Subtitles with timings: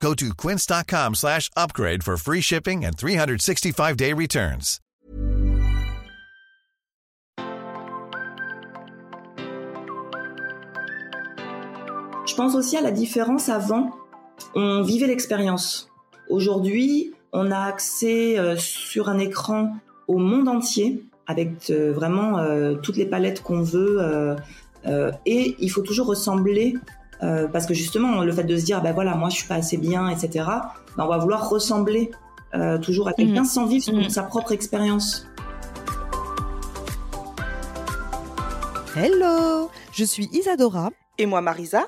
[0.00, 4.80] Go to quince.com slash upgrade for free shipping and 365-day returns.
[12.26, 13.90] Je pense aussi à la différence avant,
[14.54, 15.88] on vivait l'expérience.
[16.28, 19.76] Aujourd'hui, on a accès euh, sur un écran
[20.08, 24.36] au monde entier avec euh, vraiment euh, toutes les palettes qu'on veut
[25.24, 26.74] et il faut toujours ressembler
[27.20, 29.76] parce que justement le fait de se dire ben voilà moi je suis pas assez
[29.76, 30.44] bien etc
[30.96, 32.10] ben, on va vouloir ressembler
[32.82, 33.44] toujours à quelqu'un Mhm.
[33.46, 34.08] sans vivre Mhm.
[34.08, 35.26] sa propre expérience.
[38.94, 40.90] Hello, je suis Isadora.
[41.18, 41.86] Et moi, Marisa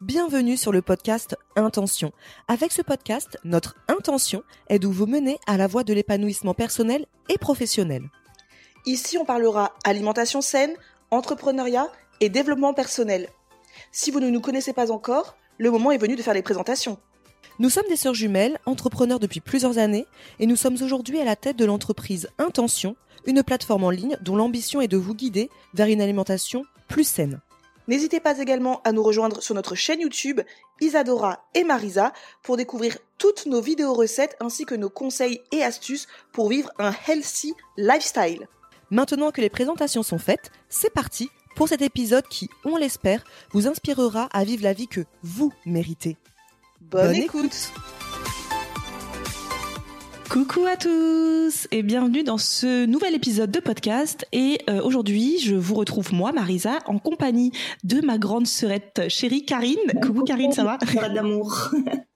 [0.00, 2.12] Bienvenue sur le podcast Intention.
[2.48, 7.06] Avec ce podcast, notre intention est de vous mener à la voie de l'épanouissement personnel
[7.28, 8.02] et professionnel.
[8.84, 10.72] Ici, on parlera alimentation saine,
[11.12, 11.86] entrepreneuriat
[12.20, 13.28] et développement personnel.
[13.96, 16.98] Si vous ne nous connaissez pas encore, le moment est venu de faire les présentations.
[17.60, 20.08] Nous sommes des sœurs jumelles, entrepreneurs depuis plusieurs années,
[20.40, 24.34] et nous sommes aujourd'hui à la tête de l'entreprise Intention, une plateforme en ligne dont
[24.34, 27.40] l'ambition est de vous guider vers une alimentation plus saine.
[27.86, 30.40] N'hésitez pas également à nous rejoindre sur notre chaîne YouTube
[30.80, 36.08] Isadora et Marisa pour découvrir toutes nos vidéos recettes ainsi que nos conseils et astuces
[36.32, 38.48] pour vivre un healthy lifestyle.
[38.90, 43.68] Maintenant que les présentations sont faites, c'est parti pour cet épisode qui, on l'espère, vous
[43.68, 46.16] inspirera à vivre la vie que vous méritez.
[46.80, 47.72] Bonne, Bonne écoute.
[50.34, 54.26] Coucou à tous et bienvenue dans ce nouvel épisode de podcast.
[54.32, 57.52] Et euh, aujourd'hui, je vous retrouve moi, Marisa, en compagnie
[57.84, 59.78] de ma grande sœurette chérie Karine.
[60.02, 60.78] Coucou Karine, ça va?
[61.14, 61.70] d'amour.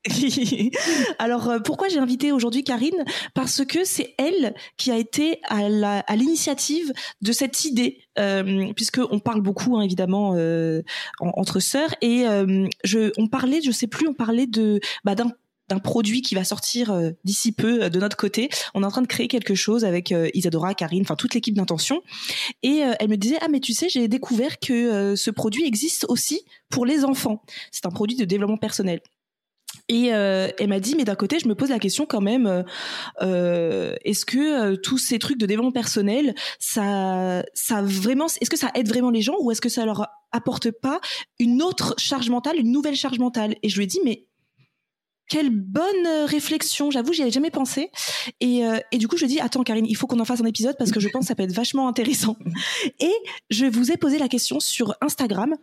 [1.21, 3.05] Alors euh, pourquoi j'ai invité aujourd'hui Karine?
[3.35, 6.93] Parce que c'est elle qui a été à l'initiative
[7.23, 10.83] de cette idée, euh, puisque on parle beaucoup hein, évidemment euh,
[11.21, 15.15] en- entre sœurs et euh, je, on parlait, je sais plus, on parlait de bah,
[15.15, 15.31] d'un
[15.69, 18.49] d'un produit qui va sortir euh, d'ici peu euh, de notre côté.
[18.75, 21.55] On est en train de créer quelque chose avec euh, Isadora, Karine, enfin toute l'équipe
[21.55, 22.03] d'intention.
[22.63, 26.43] Et elle me disait ah mais tu sais j'ai découvert que ce produit existe aussi
[26.71, 27.43] pour les enfants.
[27.71, 29.01] C'est un produit de développement personnel.
[29.89, 32.65] Et elle m'a dit, mais d'un côté, je me pose la question quand même,
[33.21, 38.89] est-ce que tous ces trucs de développement personnel, ça, ça vraiment, est-ce que ça aide
[38.89, 41.01] vraiment les gens ou est-ce que ça leur apporte pas
[41.39, 43.57] une autre charge mentale, une nouvelle charge mentale?
[43.63, 44.28] Et je lui ai dit, mais
[45.29, 47.91] quelle bonne euh, réflexion, j'avoue, j'y avais jamais pensé.
[48.41, 50.47] Et, euh, et du coup, je dis, attends, Karine, il faut qu'on en fasse un
[50.47, 52.37] épisode parce que je pense que ça peut être vachement intéressant.
[53.01, 53.13] Et
[53.51, 55.55] je vous ai posé la question sur Instagram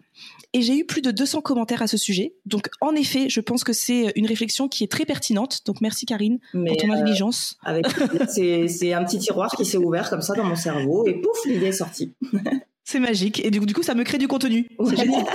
[0.54, 2.36] et j'ai eu plus de 200 commentaires à ce sujet.
[2.46, 5.62] Donc, en effet, je pense que c'est une réflexion qui est très pertinente.
[5.66, 7.58] Donc, merci Karine Mais pour ton euh, intelligence.
[7.64, 7.86] avec
[8.30, 11.46] c'est c'est un petit tiroir qui s'est ouvert comme ça dans mon cerveau et pouf
[11.46, 12.14] l'idée est sortie.
[12.88, 13.44] C'est magique.
[13.44, 14.68] Et du coup, du coup, ça me crée du contenu.
[14.78, 14.96] C'est Ouais.
[14.96, 15.26] génial.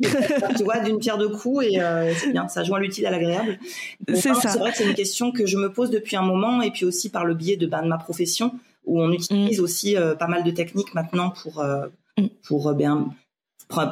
[0.58, 3.58] tu vois, d'une pierre deux coups et euh, c'est bien, ça joint l'utile à l'agréable.
[4.14, 4.50] C'est ça.
[4.50, 6.84] C'est vrai que c'est une question que je me pose depuis un moment et puis
[6.84, 8.52] aussi par le biais de, ben, de ma profession
[8.84, 11.86] où on utilise aussi euh, pas mal de techniques maintenant pour euh,
[12.18, 12.26] Mm.
[12.48, 13.14] pour euh, bien pour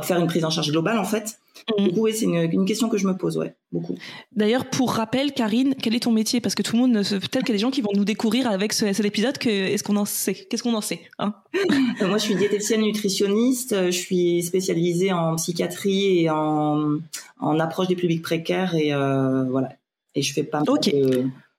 [0.02, 1.38] faire une prise en charge globale en fait.
[1.78, 1.84] Mm.
[1.84, 3.96] Du coup, oui, c'est une, une question que je me pose, ouais, beaucoup.
[4.34, 6.40] D'ailleurs, pour rappel, Karine, quel est ton métier?
[6.40, 8.46] Parce que tout le monde, peut-être qu'il y a des gens qui vont nous découvrir
[8.48, 9.38] avec ce- cet épisode.
[9.38, 10.34] Que est-ce qu'on en sait?
[10.34, 11.34] Qu'est-ce qu'on en sait hein?
[12.00, 13.72] Moi, je suis diététicienne nutritionniste.
[13.72, 16.98] euh, Je suis spécialisée en psychiatrie et en,
[17.40, 19.70] en approche des publics précaires et euh, voilà.
[20.14, 20.66] Et je fais pas mal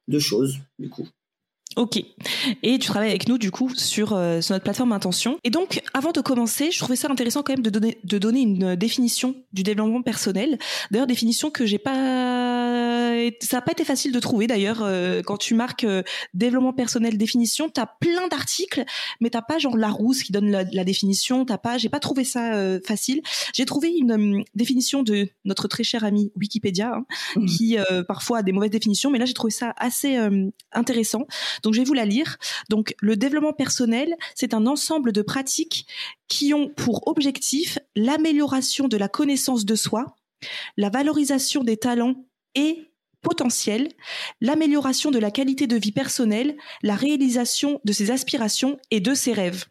[0.08, 1.08] de choses, du coup.
[1.78, 2.04] Ok.
[2.64, 5.38] Et tu travailles avec nous du coup sur, euh, sur notre plateforme Intention.
[5.44, 8.42] Et donc, avant de commencer, je trouvais ça intéressant quand même de donner, de donner
[8.42, 10.58] une définition du développement personnel.
[10.90, 11.94] D'ailleurs, définition que j'ai pas,
[13.42, 14.48] ça n'a pas été facile de trouver.
[14.48, 18.84] D'ailleurs, euh, quand tu marques euh, développement personnel définition, t'as plein d'articles,
[19.22, 21.46] mais t'as pas genre Larousse qui donne la, la définition.
[21.46, 23.22] T'as pas, j'ai pas trouvé ça euh, facile.
[23.54, 27.06] J'ai trouvé une définition de notre très cher ami Wikipédia, hein,
[27.36, 27.46] Mhm.
[27.46, 30.18] qui parfois a des mauvaises définitions, mais là j'ai trouvé ça assez
[30.72, 31.26] intéressant.
[31.64, 32.38] Donc je vais vous la lire.
[32.70, 35.88] Donc le développement personnel, c'est un ensemble de pratiques
[36.28, 40.16] qui ont pour objectif l'amélioration de la connaissance de soi,
[40.78, 42.16] la valorisation des talents
[42.56, 42.87] et
[43.22, 43.90] potentiels,
[44.42, 49.34] l'amélioration de la qualité de vie personnelle, la réalisation de ses aspirations et de ses
[49.34, 49.66] rêves.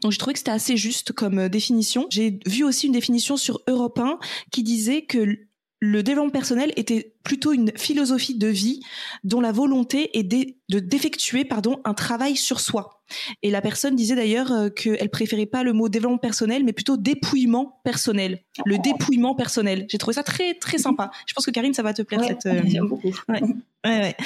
[0.00, 2.06] Donc j'ai trouvé que c'était assez juste comme euh, définition.
[2.10, 4.18] J'ai vu aussi une définition sur Europe 1
[4.50, 5.38] qui disait que
[5.84, 8.78] le développement personnel était plutôt une philosophie de vie
[9.24, 13.02] dont la volonté est de d'effectuer pardon un travail sur soi.
[13.42, 16.96] Et la personne disait d'ailleurs euh, qu'elle préférait pas le mot développement personnel, mais plutôt
[16.96, 18.44] dépouillement personnel.
[18.64, 18.82] Le oh.
[18.82, 19.86] dépouillement personnel.
[19.90, 21.10] J'ai trouvé ça très très sympa.
[21.26, 22.46] Je pense que Karine, ça va te plaire cette.
[22.46, 23.12] Euh, j'aime beaucoup.
[23.28, 23.42] Ouais.
[23.84, 24.16] Ouais,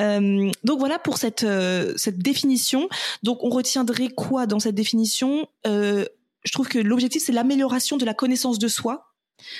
[0.00, 1.46] euh, donc voilà pour cette
[1.96, 2.88] cette définition.
[3.22, 5.46] Donc on retiendrait quoi dans cette définition?
[5.64, 9.13] Je trouve que l'objectif c'est l'amélioration de la connaissance de soi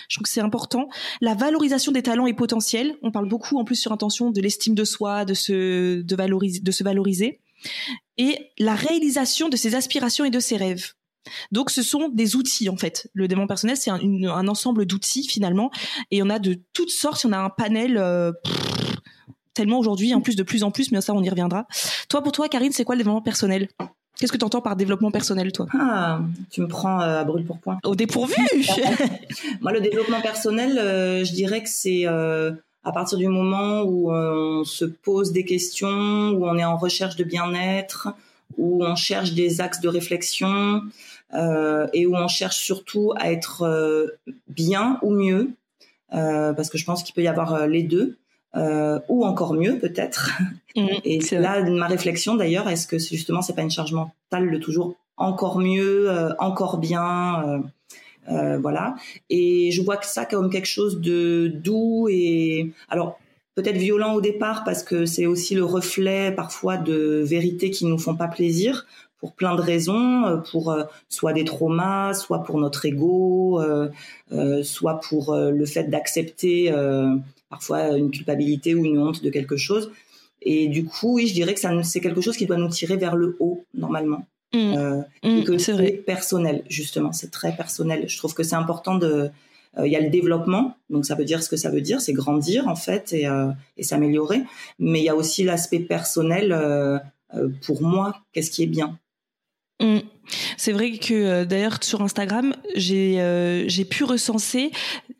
[0.08, 0.88] je trouve que c'est important.
[1.20, 2.96] La valorisation des talents et potentiels.
[3.02, 6.60] On parle beaucoup en plus sur intention de l'estime de soi, de se, de, valoriser,
[6.60, 7.40] de se valoriser.
[8.18, 10.92] Et la réalisation de ses aspirations et de ses rêves.
[11.52, 13.08] Donc ce sont des outils en fait.
[13.14, 15.70] Le développement personnel, c'est un, ensemble d'outils finalement.
[16.10, 17.24] Et on a de toutes sortes.
[17.24, 18.32] On a un panel euh,
[19.54, 21.66] tellement aujourd'hui, en plus de plus en plus, mais ça on y reviendra.
[22.08, 23.68] Toi pour toi, Karine, c'est quoi le développement personnel?
[24.18, 25.66] Qu'est-ce que tu entends par développement personnel, toi?
[25.72, 26.20] Ah,
[26.50, 27.78] tu me prends euh, à brûle pour point.
[27.82, 28.34] Au dépourvu
[29.60, 32.52] Moi, le développement personnel, euh, je dirais que c'est euh,
[32.84, 37.16] à partir du moment où on se pose des questions, où on est en recherche
[37.16, 38.08] de bien-être,
[38.56, 40.82] où on cherche des axes de réflexion
[41.92, 44.08] et où on cherche surtout à être
[44.46, 45.50] bien ou mieux,
[46.10, 48.16] parce que je pense qu'il peut y avoir les deux.
[48.56, 50.30] Euh, ou encore mieux peut-être.
[50.76, 54.50] Mmh, et c'est là ma réflexion d'ailleurs, est-ce que justement c'est pas une charge mentale
[54.52, 57.58] de toujours encore mieux, euh, encore bien, euh,
[58.30, 58.94] euh, voilà.
[59.30, 63.18] Et je vois que ça comme quelque chose de doux et alors
[63.54, 67.98] peut-être violent au départ parce que c'est aussi le reflet parfois de vérités qui nous
[67.98, 68.86] font pas plaisir
[69.18, 70.76] pour plein de raisons, pour
[71.08, 73.62] soit des traumas, soit pour notre ego,
[74.62, 76.70] soit pour le fait d'accepter
[77.54, 79.92] parfois une culpabilité ou une honte de quelque chose.
[80.42, 83.14] Et du coup, oui, je dirais que c'est quelque chose qui doit nous tirer vers
[83.14, 84.26] le haut normalement.
[84.52, 84.58] Mmh.
[84.76, 88.08] Euh, mmh, que c'est personnel, justement, c'est très personnel.
[88.08, 89.30] Je trouve que c'est important de.
[89.78, 92.00] Euh, il y a le développement, donc ça veut dire ce que ça veut dire,
[92.00, 94.42] c'est grandir en fait et, euh, et s'améliorer.
[94.78, 96.52] Mais il y a aussi l'aspect personnel.
[96.52, 96.98] Euh,
[97.66, 98.98] pour moi, qu'est-ce qui est bien
[99.80, 99.98] mmh.
[100.56, 104.70] C'est vrai que euh, d'ailleurs sur Instagram, j'ai euh, j'ai pu recenser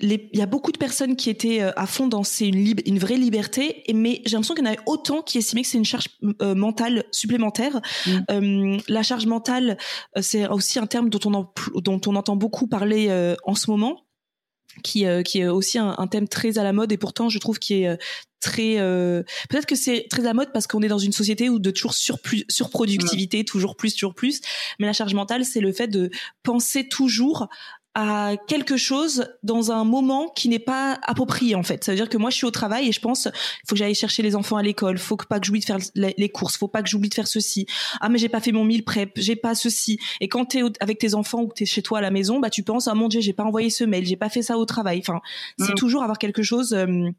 [0.01, 2.99] il y a beaucoup de personnes qui étaient euh, à fond dans c'est une, une
[2.99, 5.85] vraie liberté, mais j'ai l'impression qu'il y en avait autant qui estimaient que c'est une
[5.85, 6.07] charge
[6.41, 7.81] mentale supplémentaire.
[8.07, 8.79] Mm.
[8.89, 9.79] la charge mentale,
[10.21, 14.04] c'est aussi un terme dont on dont on entend beaucoup parler en ce moment
[14.83, 17.39] qui, euh, qui est aussi un, un, thème très à la mode et pourtant je
[17.39, 17.97] trouve qu'il est euh,
[18.41, 21.49] très euh, peut-être que c'est très à la mode parce qu'on est dans une société
[21.49, 24.41] où de toujours surplus, surproductivité toujours plus toujours plus.
[24.79, 26.11] Mais la charge mentale c'est le fait de
[26.43, 27.49] penser toujours
[27.95, 31.85] à quelque chose dans un moment qui n'est pas approprié en fait.
[31.85, 33.79] Ça veut dire que moi je suis au travail et je pense il faut que
[33.79, 36.57] j'aille chercher les enfants à l'école, faut que pas que j'oublie de faire les courses,
[36.57, 37.67] faut pas que j'oublie de faire ceci.
[38.01, 39.99] Ah mais j'ai pas fait mon meal prep, j'ai pas ceci.
[40.21, 42.11] Et quand tu es avec tes enfants ou que tu es chez toi à la
[42.11, 44.43] maison, bah tu penses ah mon dieu, j'ai pas envoyé ce mail, j'ai pas fait
[44.43, 44.99] ça au travail.
[44.99, 45.21] Enfin,
[45.59, 45.77] c'est mm.
[45.77, 47.11] toujours avoir quelque chose euh,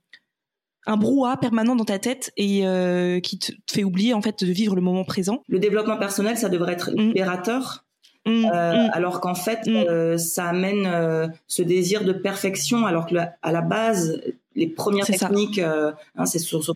[0.85, 4.51] un brouhaha permanent dans ta tête et euh, qui te fait oublier en fait de
[4.51, 5.43] vivre le moment présent.
[5.47, 6.99] Le développement personnel, ça devrait être mm.
[6.99, 7.81] libérateur.
[7.81, 7.84] Mmh,
[8.27, 8.89] euh, mmh.
[8.93, 9.75] alors qu'en fait, mmh.
[9.75, 14.19] euh, ça amène euh, ce désir de perfection, alors que à la base,
[14.55, 16.73] les premières techniques, hein, c'est surtout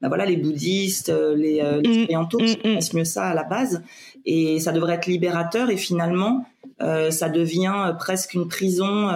[0.00, 3.82] bah voilà, les bouddhistes, les, les orientaux qui connaissent mieux ça à la base,
[4.26, 6.44] et ça devrait être libérateur, et finalement,
[6.80, 9.06] ça devient presque une prison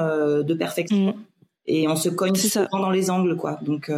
[0.42, 1.16] de perfection,
[1.66, 3.58] et on se cogne souvent dans les angles, quoi.
[3.62, 3.90] Donc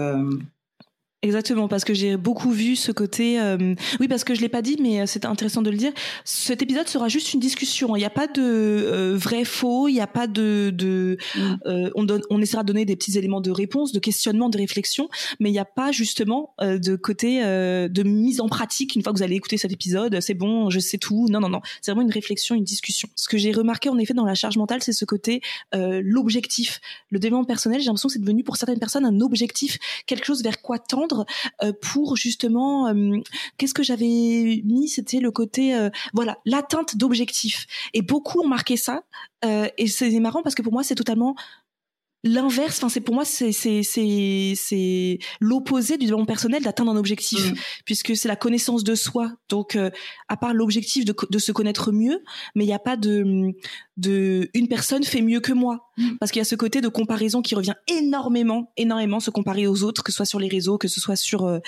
[1.22, 3.40] Exactement, parce que j'ai beaucoup vu ce côté.
[3.40, 5.90] Euh, oui, parce que je l'ai pas dit, mais euh, c'est intéressant de le dire.
[6.24, 7.96] Cet épisode sera juste une discussion.
[7.96, 9.88] Il n'y a pas de euh, vrai faux.
[9.88, 10.70] Il n'y a pas de.
[10.72, 11.90] de mm.
[11.96, 15.08] on, donne, on essaiera de donner des petits éléments de réponse, de questionnement, de réflexion,
[15.40, 18.94] mais il n'y a pas justement de côté de mise en pratique.
[18.94, 21.26] Une fois que vous allez écouter cet épisode, c'est bon, je sais tout.
[21.28, 21.60] Non, non, non.
[21.82, 23.08] C'est vraiment une réflexion, une discussion.
[23.16, 25.40] Ce que j'ai remarqué en effet dans la charge mentale, c'est ce côté
[25.72, 27.80] l'objectif, le développement personnel.
[27.80, 31.07] J'ai l'impression que c'est devenu pour certaines personnes un objectif, quelque chose vers quoi tendre
[31.62, 33.16] euh, pour justement euh,
[33.56, 37.66] qu'est-ce que j'avais mis c'était le côté euh, voilà l'atteinte d'objectifs.
[37.94, 39.02] Et beaucoup ont marqué ça
[39.44, 41.36] et c'est marrant parce que pour moi c'est totalement
[42.28, 46.96] l'inverse enfin c'est pour moi c'est c'est c'est c'est l'opposé du développement personnel d'atteindre un
[46.96, 47.54] objectif mmh.
[47.84, 49.90] puisque c'est la connaissance de soi donc euh,
[50.28, 52.22] à part l'objectif de, de se connaître mieux
[52.54, 53.52] mais il n'y a pas de
[53.96, 56.16] de une personne fait mieux que moi mmh.
[56.20, 59.82] parce qu'il y a ce côté de comparaison qui revient énormément énormément se comparer aux
[59.82, 61.58] autres que ce soit sur les réseaux que ce soit sur euh,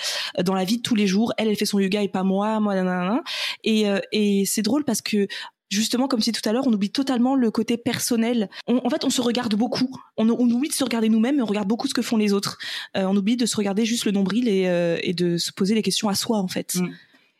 [0.43, 2.59] dans la vie de tous les jours elle elle fait son yoga et pas moi
[2.59, 3.21] moi nanana.
[3.63, 5.27] et euh, et c'est drôle parce que
[5.71, 8.49] justement, comme si tout à l'heure, on oublie totalement le côté personnel.
[8.67, 9.89] en fait, on se regarde beaucoup.
[10.17, 12.57] On, oublie de se regarder nous-mêmes, mais on regarde beaucoup ce que font les autres.
[12.97, 15.81] Euh, on oublie de se regarder juste le nombril et, euh, de se poser les
[15.81, 16.75] questions à soi, en fait.
[16.75, 16.89] Mm.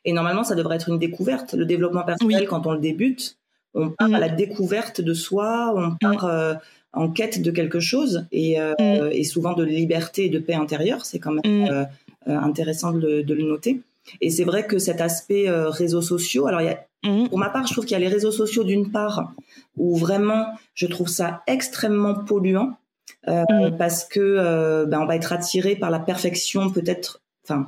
[0.05, 1.53] Et normalement, ça devrait être une découverte.
[1.53, 3.37] Le développement personnel, quand on le débute,
[3.73, 4.21] on part à mm.
[4.21, 6.29] la découverte de soi, on part, mm.
[6.29, 6.53] euh,
[6.93, 11.05] en quête de quelque chose et, et souvent de liberté et de paix intérieure.
[11.05, 11.87] C'est quand même
[12.25, 13.79] intéressant de, de, le noter.
[14.19, 17.29] Et c'est vrai que cet aspect réseaux sociaux, alors il y a Mmh.
[17.29, 19.33] Pour ma part, je trouve qu'il y a les réseaux sociaux d'une part
[19.75, 22.77] où vraiment je trouve ça extrêmement polluant
[23.27, 23.77] euh, mmh.
[23.77, 27.67] parce que euh, ben, on va être attiré par la perfection peut-être, enfin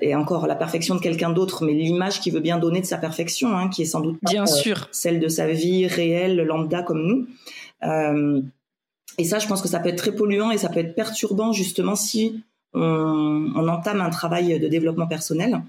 [0.00, 2.98] et encore la perfection de quelqu'un d'autre, mais l'image qu'il veut bien donner de sa
[2.98, 6.82] perfection, hein, qui est sans doute bien euh, sûr celle de sa vie réelle, lambda
[6.82, 7.26] comme nous.
[7.84, 8.42] Euh,
[9.18, 11.52] et ça, je pense que ça peut être très polluant et ça peut être perturbant
[11.52, 12.42] justement si
[12.74, 15.62] on, on entame un travail de développement personnel.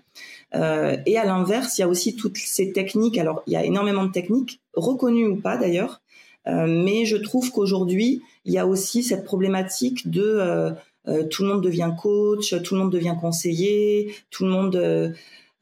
[0.54, 3.18] Euh, et à l'inverse, il y a aussi toutes ces techniques.
[3.18, 6.02] Alors, il y a énormément de techniques, reconnues ou pas d'ailleurs,
[6.48, 10.72] euh, mais je trouve qu'aujourd'hui, il y a aussi cette problématique de euh,
[11.08, 14.76] euh tout le monde devient coach, tout le monde devient conseiller, tout le monde.
[14.76, 15.12] Euh,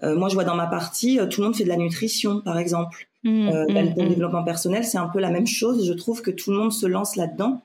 [0.02, 3.08] moi, je vois dans ma partie, tout le monde fait de la nutrition, par exemple.
[3.26, 4.10] Mmh, mmh, le mmh.
[4.10, 5.86] développement personnel, c'est un peu la même chose.
[5.86, 7.62] Je trouve que tout le monde se lance là-dedans.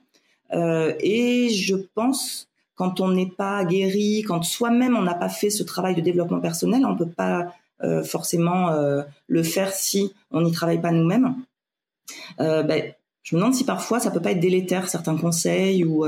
[0.51, 5.63] et je pense quand on n'est pas guéri, quand soi-même on n'a pas fait ce
[5.63, 7.53] travail de développement personnel, on ne peut pas
[7.83, 11.35] euh, forcément euh, le faire si on n'y travaille pas nous-mêmes.
[12.39, 16.05] Euh, ben, je me demande si parfois ça peut pas être délétère certains conseils ou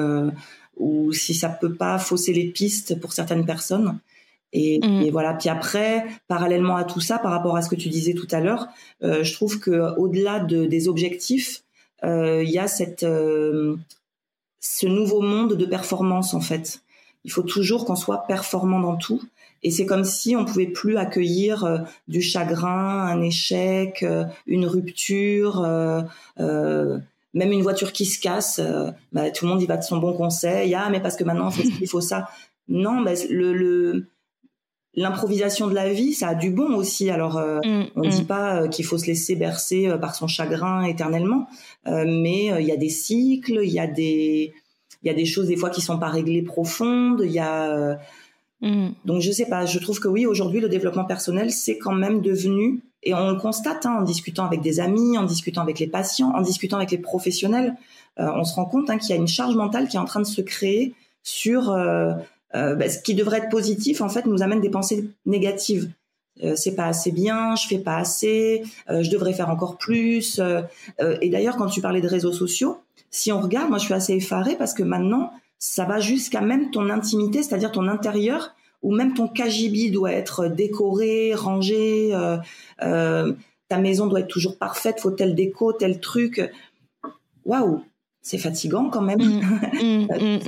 [0.78, 3.98] ou si ça peut pas fausser les pistes pour certaines personnes.
[4.54, 5.02] Et, mmh.
[5.02, 5.34] et, voilà.
[5.34, 8.40] Puis après, parallèlement à tout ça, par rapport à ce que tu disais tout à
[8.40, 8.68] l'heure,
[9.02, 11.64] je trouve que au-delà de, des objectifs,
[12.04, 13.04] il y a cette
[14.68, 16.82] ce nouveau monde de performance en fait.
[17.24, 19.22] Il faut toujours qu'on soit performant dans tout.
[19.64, 24.66] Et c'est comme si on pouvait plus accueillir euh, du chagrin, un échec, euh, une
[24.66, 27.00] rupture, euh,
[27.34, 28.62] même une voiture qui se casse.
[29.14, 30.76] Bah, tout le monde y va de son bon conseil.
[30.76, 31.50] Ah, mais parce que maintenant
[31.82, 32.28] il faut ça.
[32.68, 34.08] Non, bah, le, le
[34.98, 37.10] l'improvisation de la vie, ça a du bon aussi.
[37.10, 38.28] Alors, euh, mm, on ne dit mm.
[38.28, 41.48] pas euh, qu'il faut se laisser bercer euh, par son chagrin éternellement,
[41.86, 44.54] mais il y a des cycles, il y a des,
[45.04, 47.22] il y a des choses des fois qui sont pas réglées profondes.
[47.24, 47.98] Il y a
[48.62, 48.90] mm.
[49.06, 49.66] donc je sais pas.
[49.66, 53.38] Je trouve que oui, aujourd'hui, le développement personnel, c'est quand même devenu et on le
[53.38, 56.92] constate hein, en discutant avec des amis, en discutant avec les patients, en discutant avec
[56.92, 57.76] les professionnels,
[58.18, 60.20] on se rend compte hein, qu'il y a une charge mentale qui est en train
[60.20, 61.72] de se créer sur
[62.76, 65.90] bah, ce qui devrait être positif en fait nous amène des pensées négatives.
[66.44, 70.40] Euh, c'est pas assez bien, je fais pas assez, euh, je devrais faire encore plus.
[70.40, 70.62] Euh,
[71.22, 74.14] et d'ailleurs, quand tu parlais de réseaux sociaux, si on regarde, moi je suis assez
[74.14, 79.14] effarée parce que maintenant, ça va jusqu'à même ton intimité, c'est-à-dire ton intérieur, où même
[79.14, 82.12] ton KGB doit être décoré, rangé,
[82.80, 86.42] ta maison doit être toujours parfaite, faut tel déco, tel truc.
[87.44, 87.84] Waouh
[88.28, 89.20] c'est fatigant quand même.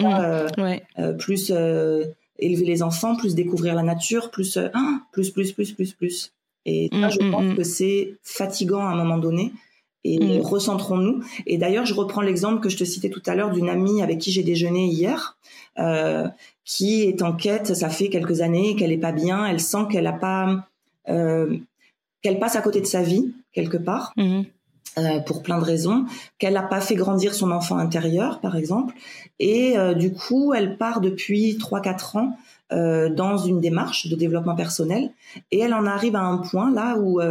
[0.01, 0.47] Euh,
[0.97, 2.05] euh, plus euh,
[2.39, 6.33] élever les enfants, plus découvrir la nature, plus ah, plus plus plus plus plus.
[6.65, 9.53] Et là, je pense que c'est fatigant à un moment donné.
[10.03, 11.23] Et recentrons-nous.
[11.45, 14.19] Et d'ailleurs, je reprends l'exemple que je te citais tout à l'heure d'une amie avec
[14.19, 15.37] qui j'ai déjeuné hier,
[16.65, 17.75] qui est en quête.
[17.75, 19.45] Ça fait quelques années qu'elle est pas bien.
[19.45, 20.67] Elle sent qu'elle a pas,
[21.05, 24.13] qu'elle passe à côté de sa vie quelque part.
[25.05, 26.05] Euh, pour plein de raisons,
[26.37, 28.93] qu'elle n'a pas fait grandir son enfant intérieur, par exemple,
[29.39, 32.37] et euh, du coup, elle part depuis 3-4 ans
[32.71, 35.11] euh, dans une démarche de développement personnel,
[35.51, 37.21] et elle en arrive à un point là où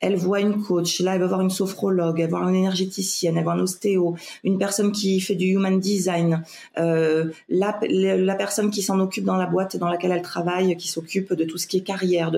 [0.00, 3.36] elle voit une coach, là elle va voir une sophrologue, elle va voir une énergéticienne,
[3.36, 6.42] elle va voir un ostéo, une personne qui fait du human design,
[6.76, 11.44] la, personne qui s'en occupe dans la boîte dans laquelle elle travaille, qui s'occupe de
[11.44, 12.32] tout ce qui est carrière.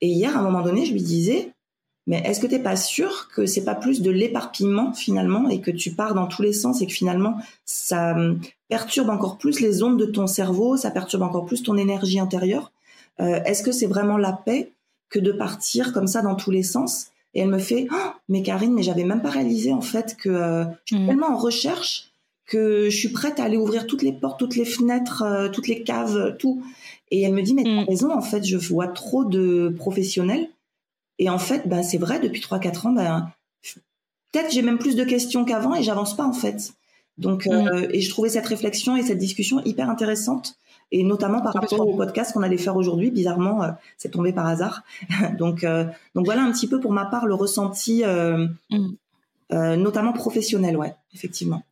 [0.00, 1.53] Et hier, à un moment donné, je lui disais,
[2.06, 5.60] mais est-ce que tu n'es pas sûr que c'est pas plus de l'éparpillement finalement et
[5.60, 9.60] que tu pars dans tous les sens et que finalement ça hum, perturbe encore plus
[9.60, 12.72] les ondes de ton cerveau, ça perturbe encore plus ton énergie intérieure?
[13.20, 14.72] Euh, Est-ce que c'est vraiment la paix
[15.08, 17.08] que de partir comme ça dans tous les sens?
[17.32, 20.28] Et elle me fait oh, mais Karine, mais j'avais même pas réalisé en fait que
[20.28, 21.06] euh, je suis mmh.
[21.06, 22.10] tellement en recherche
[22.46, 25.68] que je suis prête à aller ouvrir toutes les portes, toutes les fenêtres, euh, toutes
[25.68, 26.62] les caves, tout.
[27.10, 27.86] Et elle me dit mais tu as mmh.
[27.88, 30.50] raison en fait, je vois trop de professionnels
[31.18, 33.28] et en fait, bah, c'est vrai, depuis 3-4 ans, bah,
[34.32, 36.74] peut-être j'ai même plus de questions qu'avant et j'avance pas en fait.
[37.18, 40.56] Donc, euh, et je trouvais cette réflexion et cette discussion hyper intéressante,
[40.90, 43.10] et notamment par rapport au podcast qu'on allait faire aujourd'hui.
[43.10, 44.82] Bizarrement, euh, c'est tombé par hasard.
[45.38, 45.84] donc, euh,
[46.16, 48.94] donc voilà un petit peu pour ma part le ressenti, mm.
[49.50, 51.62] notamment professionnel, ouais, effectivement.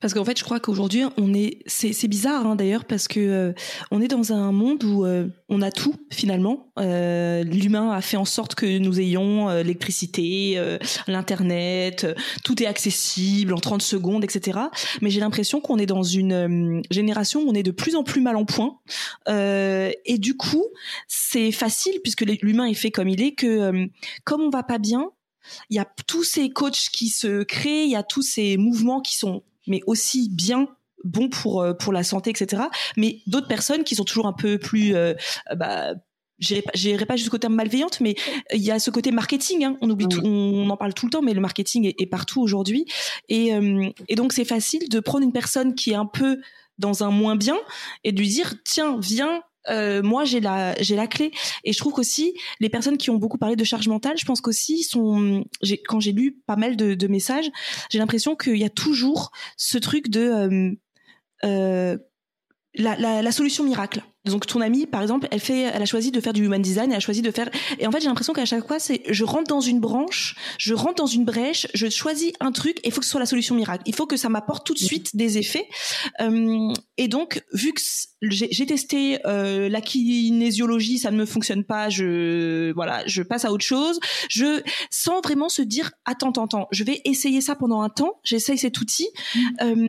[0.00, 3.52] Parce qu'en fait, je crois qu'aujourd'hui, on est, c'est bizarre hein, d'ailleurs, parce que euh,
[3.90, 6.70] on est dans un monde où euh, on a tout finalement.
[6.78, 10.60] Euh, L'humain a fait en sorte que nous ayons euh, l'électricité,
[11.06, 12.06] l'internet,
[12.44, 14.58] tout est accessible en 30 secondes, etc.
[15.00, 18.20] Mais j'ai l'impression qu'on est dans une génération où on est de plus en plus
[18.20, 18.78] mal en point.
[19.28, 20.64] et du coup,
[21.08, 23.88] c'est facile puisque l'humain est fait comme il est que
[24.24, 25.10] comme on va pas bien,
[25.70, 29.00] il y a tous ces coachs qui se créent, il y a tous ces mouvements
[29.00, 30.68] qui sont mais aussi bien
[31.04, 32.64] bons pour pour la santé etc
[32.96, 34.94] mais d'autres personnes qui sont toujours un peu plus
[35.54, 35.94] bah,
[36.38, 38.14] j'irai pas jusqu'au terme malveillante, mais
[38.52, 39.64] il y a ce côté marketing.
[39.64, 39.76] Hein.
[39.80, 42.86] On oublie, tout, on, en parle tout le temps, mais le marketing est, partout aujourd'hui.
[43.28, 46.40] Et, euh, et donc c'est facile de prendre une personne qui est un peu
[46.78, 47.56] dans un moins bien
[48.04, 51.30] et de lui dire tiens viens euh, moi j'ai la j'ai la clé.
[51.64, 54.40] Et je trouve qu'aussi les personnes qui ont beaucoup parlé de charge mentale je pense
[54.40, 55.44] qu'aussi sont
[55.88, 57.50] quand j'ai lu pas mal de, de messages
[57.90, 60.72] j'ai l'impression qu'il y a toujours ce truc de euh,
[61.44, 61.98] euh
[62.78, 66.10] la, la, la, solution miracle donc ton amie, par exemple, elle fait, elle a choisi
[66.10, 67.50] de faire du human design, elle a choisi de faire.
[67.78, 70.74] Et en fait, j'ai l'impression qu'à chaque fois, c'est je rentre dans une branche, je
[70.74, 73.26] rentre dans une brèche, je choisis un truc, et il faut que ce soit la
[73.26, 73.82] solution miracle.
[73.86, 75.68] Il faut que ça m'apporte tout de suite des effets.
[76.20, 77.80] Euh, et donc, vu que
[78.22, 83.52] j'ai testé euh, la kinésiologie, ça ne me fonctionne pas, je voilà, je passe à
[83.52, 84.00] autre chose.
[84.28, 88.20] Je sans vraiment se dire attends, attends, attends, je vais essayer ça pendant un temps,
[88.24, 89.08] j'essaye cet outil.
[89.34, 89.40] Mmh.
[89.62, 89.86] Euh,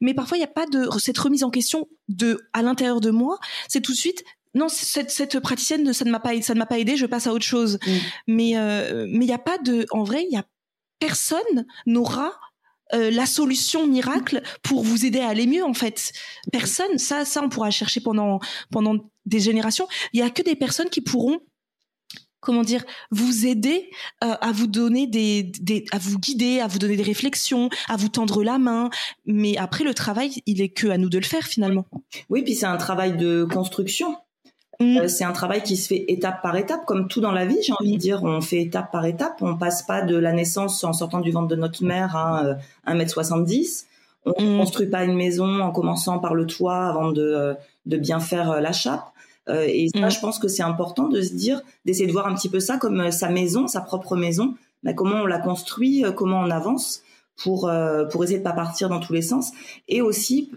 [0.00, 3.10] mais parfois, il n'y a pas de cette remise en question de à l'intérieur de
[3.10, 3.38] moi.
[3.68, 6.66] C'est tout de suite non cette, cette praticienne ça ne m'a pas ça ne m'a
[6.66, 7.78] pas aidé je passe à autre chose.
[7.86, 7.90] Mm.
[8.28, 10.44] mais euh, mais il y a pas de en vrai il y a
[10.98, 12.32] personne n'aura
[12.92, 16.12] euh, la solution miracle pour vous aider à aller mieux en fait.
[16.52, 18.96] Personne ça ça on pourra chercher pendant pendant
[19.26, 19.86] des générations.
[20.12, 21.38] Il y a que des personnes qui pourront
[22.40, 23.90] comment dire vous aider
[24.24, 27.96] euh, à vous donner des, des à vous guider à vous donner des réflexions à
[27.96, 28.90] vous tendre la main
[29.26, 31.86] mais après le travail il est que à nous de le faire finalement
[32.28, 34.16] oui puis c'est un travail de construction
[34.80, 34.98] mm.
[34.98, 37.58] euh, c'est un travail qui se fait étape par étape, comme tout dans la vie,
[37.62, 38.22] j'ai envie de dire.
[38.24, 39.36] On fait étape par étape.
[39.40, 42.56] On passe pas de la naissance en sortant du ventre de notre mère à
[42.86, 43.84] 1m70.
[44.26, 44.58] Euh, on ne mm.
[44.58, 47.54] construit pas une maison en commençant par le toit avant de,
[47.86, 49.12] de bien faire la chape.
[49.50, 50.10] Euh, et ça, mm.
[50.10, 52.78] je pense que c'est important de se dire, d'essayer de voir un petit peu ça
[52.78, 54.54] comme euh, sa maison, sa propre maison.
[54.82, 57.02] Bah, comment on la construit, euh, comment on avance
[57.36, 57.70] pour
[58.12, 59.52] pour essayer de pas partir dans tous les sens.
[59.88, 60.50] Et aussi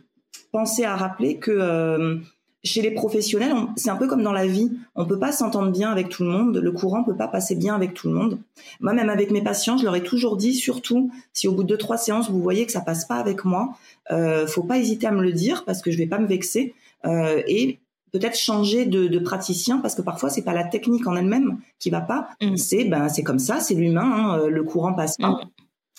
[0.52, 2.20] penser à rappeler que
[2.66, 4.72] chez les professionnels, c'est un peu comme dans la vie.
[4.96, 6.58] On peut pas s'entendre bien avec tout le monde.
[6.58, 8.40] Le courant peut pas passer bien avec tout le monde.
[8.80, 11.70] Moi, même avec mes patients, je leur ai toujours dit, surtout si au bout de
[11.70, 13.78] deux trois séances vous voyez que ça passe pas avec moi,
[14.12, 16.74] euh, faut pas hésiter à me le dire parce que je vais pas me vexer.
[17.06, 17.80] Euh, et
[18.13, 21.89] peut-être changer de, de, praticien parce que parfois c'est pas la technique en elle-même qui
[21.89, 22.56] va pas, mm.
[22.56, 25.32] c'est ben c'est comme ça, c'est l'humain, hein, euh, le courant passe pas.
[25.32, 25.39] Mm.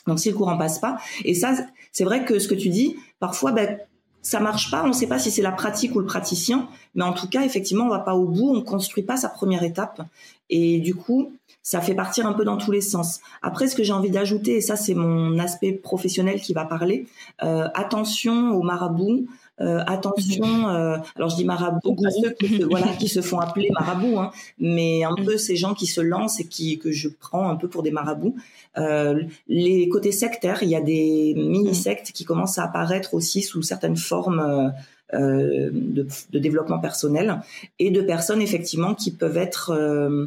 [0.07, 1.55] Donc si le courant passe pas, et ça
[1.93, 3.79] c'est vrai que ce que tu dis, parfois ben
[4.23, 7.05] ça marche pas, on ne sait pas si c'est la pratique ou le praticien, mais
[7.05, 10.01] en tout cas effectivement on va pas au bout, on construit pas sa première étape
[10.49, 13.21] et du coup ça fait partir un peu dans tous les sens.
[13.43, 17.07] Après ce que j'ai envie d'ajouter et ça c'est mon aspect professionnel qui va parler,
[17.43, 19.27] euh, attention aux marabouts.
[19.61, 23.39] Euh, attention, euh, alors je dis marabout à ceux qui se, voilà, qui se font
[23.39, 25.25] appeler marabouts, hein, mais un mm.
[25.25, 27.93] peu ces gens qui se lancent et qui que je prends un peu pour des
[27.93, 28.35] marabouts.
[28.79, 33.63] Euh, les côtés sectaires, il y a des mini-sectes qui commencent à apparaître aussi sous
[33.63, 34.73] certaines formes
[35.13, 37.41] euh, de, de, développement personnel
[37.79, 40.27] et de personnes effectivement qui peuvent être euh,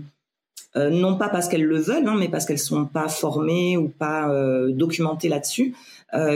[0.76, 4.32] non pas parce qu'elles le veulent, hein, mais parce qu'elles sont pas formées ou pas
[4.70, 5.76] documentées là-dessus,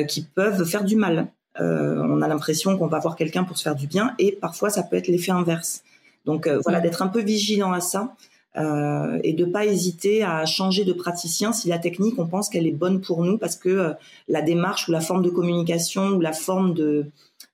[0.10, 1.28] qui peuvent faire du mal.
[1.60, 4.70] Euh, on a l'impression qu'on va voir quelqu'un pour se faire du bien et parfois
[4.70, 5.84] ça peut être l'effet inverse.
[6.26, 8.16] Donc euh, voilà, d'être un peu vigilant à ça
[8.58, 12.68] euh, et de pas hésiter à changer de praticien si la technique on pense qu'elle
[12.68, 13.94] est bonne pour nous parce que
[14.30, 17.08] la démarche ou la forme de communication ou la forme de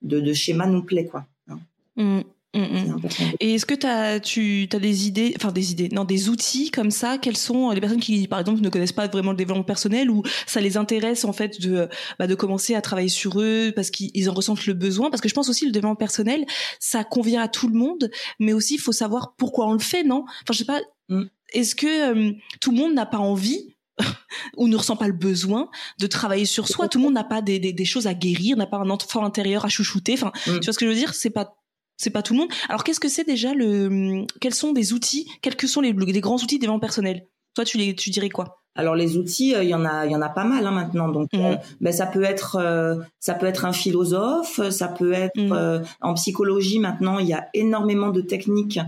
[0.04, 1.26] de, schéma nous plaît quoi.
[1.50, 1.60] Hein.
[1.96, 2.22] Mmh.
[2.58, 3.02] Mm, mm.
[3.40, 6.90] Et est-ce que as, tu as des idées, enfin des idées, non, des outils comme
[6.90, 7.18] ça?
[7.20, 10.24] Quelles sont les personnes qui, par exemple, ne connaissent pas vraiment le développement personnel ou
[10.48, 14.30] ça les intéresse en fait de, bah, de commencer à travailler sur eux parce qu'ils
[14.30, 15.12] en ressentent le besoin?
[15.12, 16.46] Parce que je pense aussi le développement personnel,
[16.80, 20.04] ça convient à tout le monde, mais aussi il faut savoir pourquoi on le fait,
[20.04, 20.26] non?
[20.26, 20.82] Enfin, je sais pas.
[21.10, 21.26] Mm.
[21.54, 23.76] Est-ce que euh, tout le monde n'a pas envie
[24.58, 26.88] ou ne ressent pas le besoin de travailler sur soi?
[26.88, 29.24] Tout le monde n'a pas des, des, des, choses à guérir, n'a pas un enfant
[29.24, 30.14] intérieur à chouchouter.
[30.14, 31.14] Enfin, tu vois ce que je veux dire?
[31.14, 31.56] C'est pas
[31.98, 32.50] c'est pas tout le monde.
[32.70, 36.22] Alors qu'est-ce que c'est déjà le quels sont des outils Quels que sont les, les
[36.22, 38.62] grands outils des ventes personnels Toi, tu les tu dirais quoi?
[38.78, 40.72] Alors les outils, euh, il y en a, il y en a pas mal hein,
[40.72, 41.10] maintenant.
[41.10, 41.40] Donc, mmh.
[41.40, 45.84] euh, ben, ça peut être, euh, ça peut être un philosophe, ça peut être mmh.
[46.02, 47.18] en psychologie maintenant.
[47.18, 48.80] Il y a énormément de techniques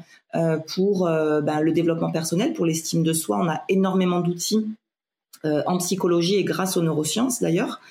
[0.75, 3.39] pour ben, le développement personnel, pour l'estime de soi.
[3.41, 4.67] On a énormément d'outils
[5.43, 7.81] en psychologie et grâce aux neurosciences d'ailleurs.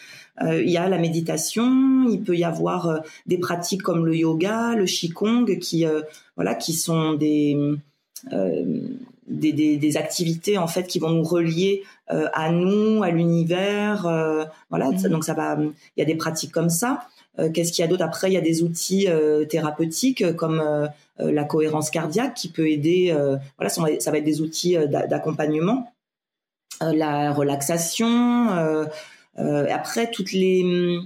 [0.42, 4.16] Euh, il y a la méditation, il peut y avoir euh, des pratiques comme le
[4.16, 6.02] yoga, le qigong, qui euh,
[6.36, 7.56] voilà, qui sont des
[9.28, 14.02] des, des, des, activités en fait qui vont nous relier à nous, à l'univers,
[14.70, 14.90] voilà.
[14.90, 15.08] Mmh.
[15.08, 17.06] Donc ça va, il y a des pratiques comme ça.
[17.54, 18.02] Qu'est-ce qu'il y a d'autre?
[18.02, 19.06] Après Il y a des outils
[19.48, 23.14] thérapeutiques comme la cohérence cardiaque qui peut aider.
[23.56, 25.92] voilà, ça va être des outils d'accompagnement.
[26.80, 28.88] la relaxation.
[29.38, 30.98] Après, toutes les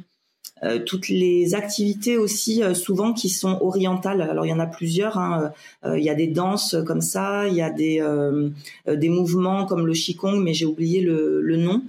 [0.86, 4.22] toutes les activités aussi souvent qui sont orientales.
[4.22, 5.18] Alors il y en a plusieurs.
[5.18, 5.52] Hein.
[5.84, 8.00] il y a des danses comme ça, il y a des
[8.86, 11.82] des mouvements comme le qigong, mais j'ai oublié le, le nom.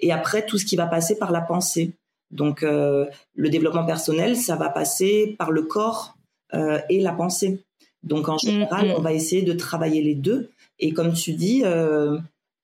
[0.00, 1.92] et après tout ce qui va passer par la pensée.
[2.32, 6.16] Donc le développement personnel, ça va passer par le corps
[6.52, 7.60] et la pensée.
[8.02, 8.94] Donc en mm, général, mm.
[8.96, 10.50] on va essayer de travailler les deux.
[10.78, 12.18] Et comme tu dis, euh,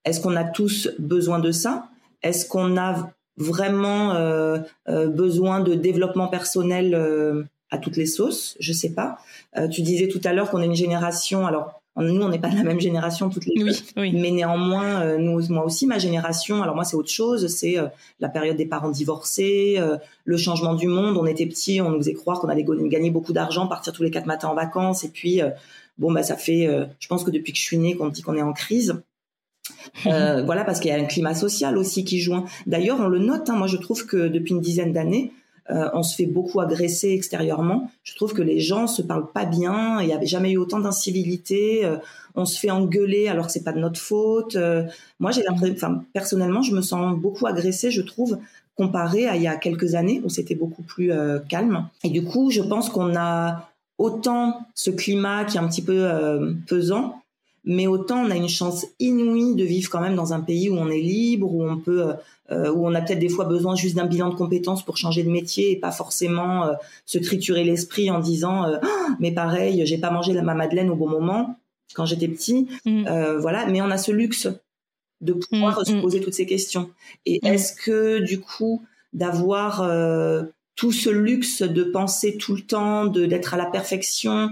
[0.05, 1.89] est-ce qu'on a tous besoin de ça?
[2.25, 4.59] Est-ce qu'on a vraiment euh,
[4.89, 8.57] euh, besoin de développement personnel à toutes les sauces?
[8.59, 9.17] Je sais pas.
[9.71, 11.47] tu disais tout à l'heure qu'on est une génération.
[11.47, 15.17] Alors nous, on n'est pas de la même génération toutes les deux, mais néanmoins, euh,
[15.17, 16.61] nous, moi aussi, ma génération.
[16.61, 17.47] Alors moi, c'est autre chose.
[17.47, 17.87] C'est euh,
[18.19, 21.15] la période des parents divorcés, euh, le changement du monde.
[21.15, 24.11] On était petits, on nous faisait croire qu'on allait gagner beaucoup d'argent, partir tous les
[24.11, 25.41] quatre matins en vacances, et puis
[25.97, 26.67] bon, bah ça fait.
[26.99, 29.01] je pense que depuis que je suis née, qu'on dit qu'on est en crise.
[30.03, 32.45] Voilà, parce qu'il y a un climat social aussi qui joue.
[32.67, 33.49] D'ailleurs, on le note.
[33.49, 35.31] Hein, moi, je trouve que depuis une dizaine d'années,
[35.71, 37.89] euh, on se fait beaucoup agresser extérieurement.
[38.03, 39.99] Je trouve que les gens se parlent pas bien.
[40.01, 41.83] Il n'y avait jamais eu autant d'incivilité.
[41.85, 41.97] Euh,
[42.35, 44.55] on se fait engueuler alors que c'est pas de notre faute.
[44.55, 44.83] Euh,
[45.19, 48.37] moi, j'ai l'impression, enfin, personnellement, je me sens beaucoup agressée, je trouve,
[48.75, 51.11] comparé à il y a quelques années où c'était beaucoup plus
[51.47, 51.87] calme.
[52.03, 56.05] Et du coup, je pense qu'on a autant ce climat qui est un petit peu
[56.67, 57.21] pesant,
[57.65, 60.75] mais autant on a une chance inouïe de vivre quand même dans un pays où
[60.75, 62.13] on est libre, où on peut,
[62.51, 65.23] euh, où on a peut-être des fois besoin juste d'un bilan de compétences pour changer
[65.23, 66.73] de métier et pas forcément euh,
[67.05, 70.91] se triturer l'esprit en disant euh, ah, mais pareil, j'ai pas mangé la ma madeleine
[70.91, 71.57] au bon moment
[71.95, 73.37] quand j'étais petit, mm.
[73.39, 73.65] voilà.
[73.67, 74.49] Mais on a ce luxe
[75.21, 76.01] de pouvoir mm, se mm.
[76.01, 76.89] poser toutes ces questions.
[77.25, 79.89] Et est-ce que du coup d'avoir
[80.75, 84.49] tout ce luxe de penser tout le temps, de d'être à la perfection,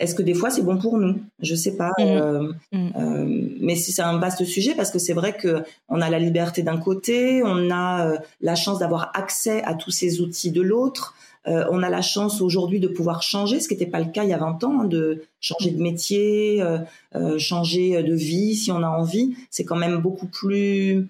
[0.00, 1.20] est-ce que des fois c'est bon pour nous?
[1.40, 1.90] Je sais pas.
[1.98, 2.02] Mmh.
[2.02, 2.88] Euh, mmh.
[2.96, 3.24] Euh,
[3.60, 6.78] mais c'est un vaste sujet parce que c'est vrai que on a la liberté d'un
[6.78, 11.14] côté, on a euh, la chance d'avoir accès à tous ces outils de l'autre.
[11.46, 14.30] on a la chance aujourd'hui de pouvoir changer, ce qui n'était pas le cas il
[14.30, 16.64] y a 20 ans, hein, de changer de métier,
[17.38, 19.36] changer de vie si on a envie.
[19.50, 21.06] C'est quand même beaucoup plus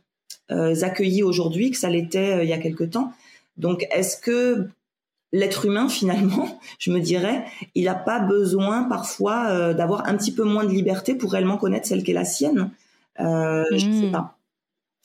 [0.50, 3.12] accueilli aujourd'hui que ça l'était il y a quelque temps.
[3.56, 4.68] Donc, est-ce que
[5.34, 7.44] l'être humain finalement, je me dirais,
[7.74, 11.58] il n'a pas besoin parfois euh, d'avoir un petit peu moins de liberté pour réellement
[11.58, 12.70] connaître celle qui est la sienne.
[13.20, 14.12] Euh, Je ne sais hmm.
[14.12, 14.38] pas.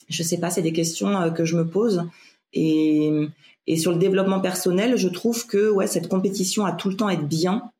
[0.08, 0.50] Je sais pas.
[0.50, 2.04] C'est des questions euh, que je me pose.
[2.52, 3.12] Et,
[3.66, 7.08] et sur le développement personnel, je trouve que ouais, cette compétition a tout le temps
[7.08, 7.70] être bien.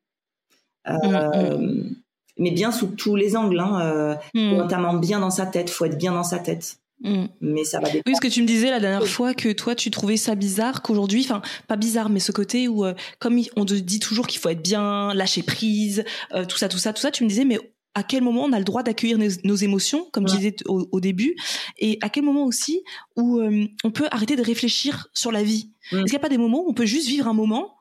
[0.85, 1.95] Hmm, hmm.
[2.37, 5.69] Mais bien sous tous les angles, hein, notamment bien dans sa tête.
[5.69, 6.80] Faut être bien dans sa tête.
[7.01, 7.25] Mm.
[7.41, 8.03] Mais ça va dépendre.
[8.05, 10.81] Oui, ce que tu me disais la dernière fois que toi tu trouvais ça bizarre
[10.81, 14.39] qu'aujourd'hui, enfin pas bizarre, mais ce côté où euh, comme on te dit toujours qu'il
[14.39, 17.45] faut être bien, lâcher prise, euh, tout ça, tout ça, tout ça, tu me disais
[17.45, 17.59] mais
[17.93, 21.35] à quel moment on a le droit d'accueillir nos, émotions, comme je disais au, début,
[21.77, 22.83] et à quel moment aussi
[23.17, 25.71] où euh, on peut arrêter de réfléchir sur la vie?
[25.91, 25.97] Mm.
[25.97, 27.75] Est-ce qu'il n'y a pas des moments où on peut juste vivre un moment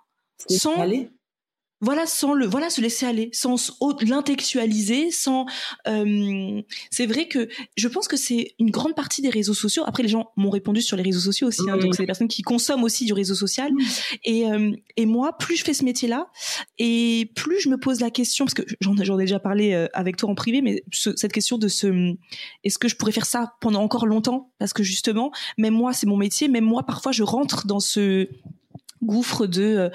[0.48, 1.11] sans aller
[1.81, 3.57] voilà sans le voilà se laisser aller sans
[4.03, 5.47] l'intellectualiser sans
[5.88, 9.85] euh, c'est vrai que je pense que c'est une grande partie des réseaux sociaux.
[9.87, 12.29] Après les gens m'ont répondu sur les réseaux sociaux aussi hein, donc c'est des personnes
[12.29, 13.71] qui consomment aussi du réseau social.
[14.25, 16.27] Et euh, et moi plus je fais ce métier là
[16.79, 20.16] et plus je me pose la question parce que j'en ai déjà parlé euh, avec
[20.16, 22.14] toi en privé mais cette question de ce
[22.64, 24.53] est-ce que je pourrais faire ça pendant encore longtemps?
[24.59, 28.29] Parce que justement même moi c'est mon métier même moi parfois je rentre dans ce
[29.03, 29.90] gouffre de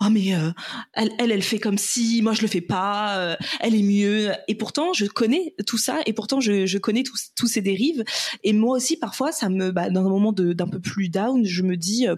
[0.00, 0.50] oh mais euh,
[0.92, 4.32] elle, elle, elle fait comme si moi je le fais pas euh, elle est mieux.
[4.48, 8.04] Et pourtant je connais tout ça et pourtant je, je connais tous ces dérives.
[8.42, 11.62] Et moi aussi parfois ça me bah, dans un moment d'un peu plus down je
[11.62, 12.16] me dis euh,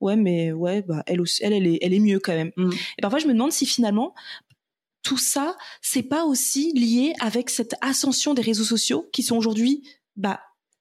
[0.00, 2.52] ouais mais ouais bah elle aussi elle elle est elle est mieux quand même.
[2.56, 2.70] Mm.
[2.98, 4.14] et parfois je me demande si finalement
[5.02, 9.82] tout ça c'est pas aussi lié avec cette ascension des réseaux sociaux qui sont aujourd'hui
[10.16, 10.40] bah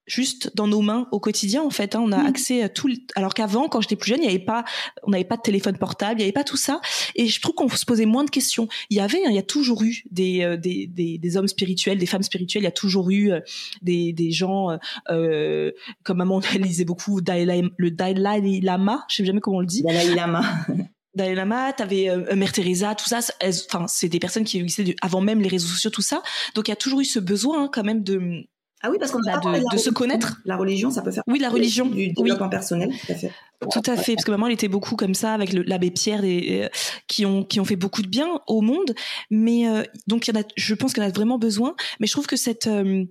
[0.10, 2.02] juste dans nos mains au quotidien en fait hein.
[2.04, 2.26] on a mmh.
[2.26, 4.66] accès à tout alors qu'avant quand j'étais plus jeune il y avait pas
[5.04, 6.82] on n'avait pas de téléphone portable il y avait pas tout ça
[7.16, 9.40] et je trouve qu'on se posait moins de questions il y avait hein, il y
[9.40, 12.68] a toujours eu des, euh, des, des, des, hommes spirituels des femmes spirituelles il y
[12.68, 13.40] a toujours eu euh,
[13.82, 14.78] des, des gens
[15.10, 15.72] euh,
[16.04, 19.84] comme maman elle lisait beaucoup le Dalai Lama je sais jamais comment on le dit
[19.84, 20.44] Dalai Lama
[21.16, 23.20] Dalai Lama, t'avais euh, Mère Teresa, tout ça.
[23.44, 26.22] Enfin, c'est des personnes qui existaient avant même les réseaux sociaux, tout ça.
[26.56, 28.46] Donc, il y a toujours eu ce besoin hein, quand même de
[28.82, 30.38] ah oui, parce qu'on a de, de se connaître.
[30.46, 31.24] La religion, ça peut faire.
[31.28, 31.86] Oui, la religion.
[31.86, 33.32] Du développement personnel, tout à fait.
[33.72, 36.64] Tout à fait, parce que maman, elle était beaucoup comme ça avec l'abbé Pierre, et,
[36.64, 36.70] euh,
[37.08, 38.96] qui ont qui ont fait beaucoup de bien au monde.
[39.30, 41.76] Mais euh, donc, il y en a, je pense qu'il y en a vraiment besoin.
[42.00, 43.04] Mais je trouve que cette euh,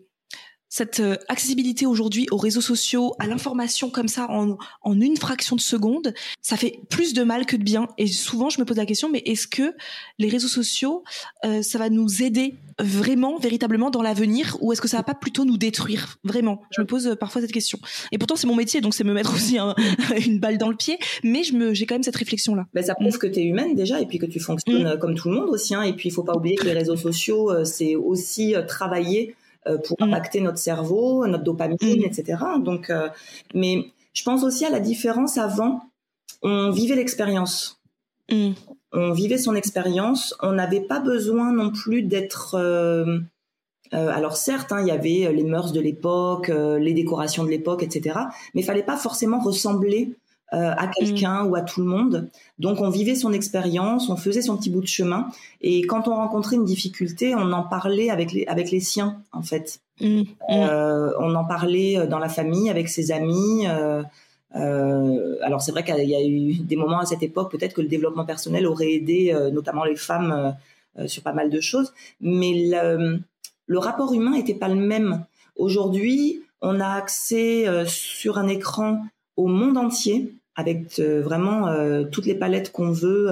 [0.68, 5.56] cette euh, accessibilité aujourd'hui aux réseaux sociaux, à l'information comme ça en, en une fraction
[5.56, 7.88] de seconde, ça fait plus de mal que de bien.
[7.96, 9.74] Et souvent, je me pose la question, mais est-ce que
[10.18, 11.04] les réseaux sociaux,
[11.44, 15.14] euh, ça va nous aider vraiment, véritablement dans l'avenir, ou est-ce que ça va pas
[15.14, 17.78] plutôt nous détruire Vraiment, je me pose euh, parfois cette question.
[18.12, 19.58] Et pourtant, c'est mon métier, donc c'est me mettre aussi
[20.26, 22.66] une balle dans le pied, mais je me, j'ai quand même cette réflexion-là.
[22.74, 23.18] Ben, ça prouve mm.
[23.18, 24.98] que tu es humaine déjà, et puis que tu fonctionnes mm.
[24.98, 25.74] comme tout le monde aussi.
[25.74, 25.82] Hein.
[25.82, 29.34] Et puis, il faut pas oublier que les réseaux sociaux, c'est aussi travailler
[29.76, 30.04] pour mm.
[30.04, 32.04] impacter notre cerveau, notre dopamine, mm.
[32.04, 32.38] etc.
[32.60, 33.08] Donc, euh,
[33.54, 35.82] mais je pense aussi à la différence avant.
[36.42, 37.80] On vivait l'expérience.
[38.30, 38.52] Mm.
[38.92, 40.34] On vivait son expérience.
[40.40, 43.18] On n'avait pas besoin non plus d'être euh,
[43.92, 48.18] alors certes, hein, il y avait les mœurs de l'époque, les décorations de l'époque, etc.
[48.54, 50.14] Mais il fallait pas forcément ressembler
[50.54, 51.50] euh, à quelqu'un mm.
[51.50, 52.30] ou à tout le monde.
[52.58, 55.28] Donc on vivait son expérience, on faisait son petit bout de chemin,
[55.60, 59.42] et quand on rencontrait une difficulté, on en parlait avec les avec les siens en
[59.42, 59.80] fait.
[60.00, 60.20] Mm.
[60.20, 60.24] Mm.
[60.50, 63.66] Euh, on en parlait euh, dans la famille, avec ses amis.
[63.66, 64.02] Euh,
[64.56, 67.82] euh alors c'est vrai qu'il y a eu des moments à cette époque, peut-être que
[67.82, 70.56] le développement personnel aurait aidé, notamment les femmes,
[71.04, 73.20] sur pas mal de choses, mais le,
[73.66, 75.26] le rapport humain n'était pas le même.
[75.56, 79.02] Aujourd'hui, on a accès sur un écran
[79.38, 83.28] au monde entier avec euh, vraiment euh, toutes les palettes qu'on veut.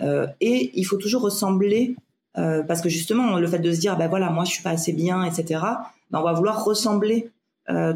[0.00, 1.96] Euh, et il faut toujours ressembler,
[2.34, 4.92] parce que justement, le fait de se dire, ben voilà, moi je suis pas assez
[4.92, 5.60] bien, etc.
[6.10, 7.30] Ben, on va vouloir ressembler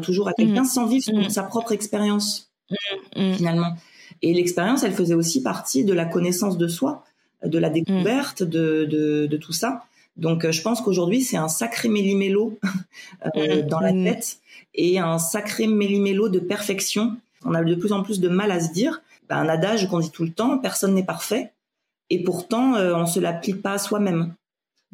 [0.01, 0.65] toujours à quelqu'un mmh.
[0.65, 1.29] sans vivre mmh.
[1.29, 2.49] sa propre expérience
[3.15, 3.33] mmh.
[3.33, 3.73] finalement.
[4.21, 7.03] Et l'expérience, elle faisait aussi partie de la connaissance de soi,
[7.45, 9.83] de la découverte de, de, de tout ça.
[10.19, 12.59] Donc, je pense qu'aujourd'hui, c'est un sacré méli-mélo
[13.69, 14.39] dans la tête
[14.75, 18.59] et un sacré méli-mélo de perfection on a de plus en plus de mal à
[18.59, 21.51] se dire, ben, un adage qu'on dit tout le temps, personne n'est parfait,
[22.09, 24.33] et pourtant euh, on se l'applique pas à soi-même.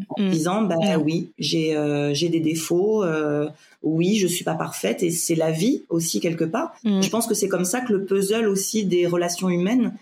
[0.09, 0.29] En mm.
[0.29, 3.47] disant, ben oui, j'ai euh, j'ai des défauts, euh,
[3.81, 6.75] oui, je suis pas parfaite, et c'est la vie aussi quelque part.
[6.83, 7.01] Mm.
[7.01, 9.93] Je pense que c'est comme ça que le puzzle aussi des relations humaines,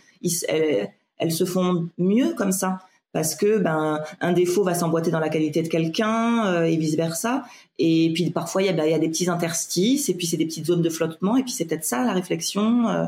[0.48, 2.80] elles se font mieux comme ça
[3.14, 6.96] parce que ben un défaut va s'emboîter dans la qualité de quelqu'un euh, et vice
[6.96, 7.46] versa
[7.80, 10.38] et puis parfois il y a, ben, y a des petits interstices et puis c'est
[10.38, 13.06] des petites zones de flottement et puis c'est peut-être ça la réflexion euh,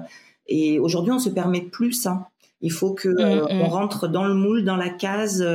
[0.47, 2.29] et aujourd'hui on se permet plus ça
[2.61, 3.69] il faut que mm, euh, on mm.
[3.69, 5.45] rentre dans le moule dans la case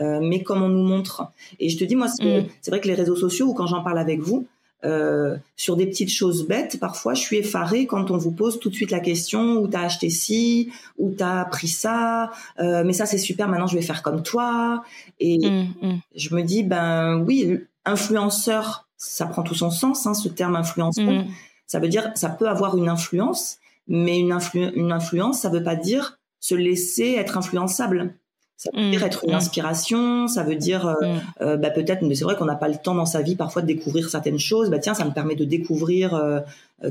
[0.00, 1.28] mais comme on nous montre
[1.60, 2.46] et je te dis moi c'est mm.
[2.68, 4.46] vrai que les réseaux sociaux ou quand j'en parle avec vous
[4.84, 8.70] euh, sur des petites choses bêtes, parfois je suis effarée quand on vous pose tout
[8.70, 13.06] de suite la question où t'as acheté ci, où t'as pris ça, euh, mais ça
[13.06, 14.82] c'est super, maintenant je vais faire comme toi.
[15.20, 16.00] Et mmh, mmh.
[16.16, 21.10] je me dis ben oui, influenceur, ça prend tout son sens, hein, ce terme influenceur.
[21.10, 21.26] Mmh.
[21.66, 24.36] Ça veut dire, ça peut avoir une influence, mais une,
[24.74, 28.14] une influence, ça veut pas dire se laisser être influençable.
[28.56, 29.04] Ça veut dire mm.
[29.04, 29.36] être une mm.
[29.36, 31.20] inspiration, ça veut dire euh, mm.
[31.42, 33.62] euh, bah, peut-être, mais c'est vrai qu'on n'a pas le temps dans sa vie parfois
[33.62, 34.70] de découvrir certaines choses.
[34.70, 36.40] Bah tiens, ça me permet de découvrir euh,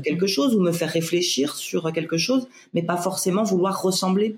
[0.02, 4.36] quelque chose ou me faire réfléchir sur quelque chose, mais pas forcément vouloir ressembler.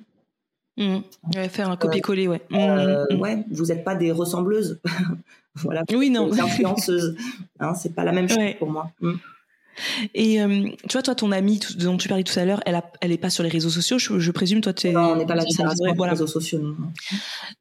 [1.49, 2.43] faire un copier-coller, ouais.
[2.51, 4.79] Ouais, vous n'êtes pas des ressembleuses,
[5.57, 5.83] voilà.
[5.93, 6.29] Oui, non.
[6.29, 7.17] Des influenceuses,
[7.59, 8.93] hein, c'est pas la même chose pour moi.
[10.15, 12.91] Et euh, tu vois, toi, ton amie dont tu parlais tout à l'heure, elle, a,
[13.01, 14.61] elle est pas sur les réseaux sociaux, je, présume.
[14.61, 16.59] Toi, tu Non, on n'est pas là sur les réseaux sociaux.
[16.59, 16.75] Non.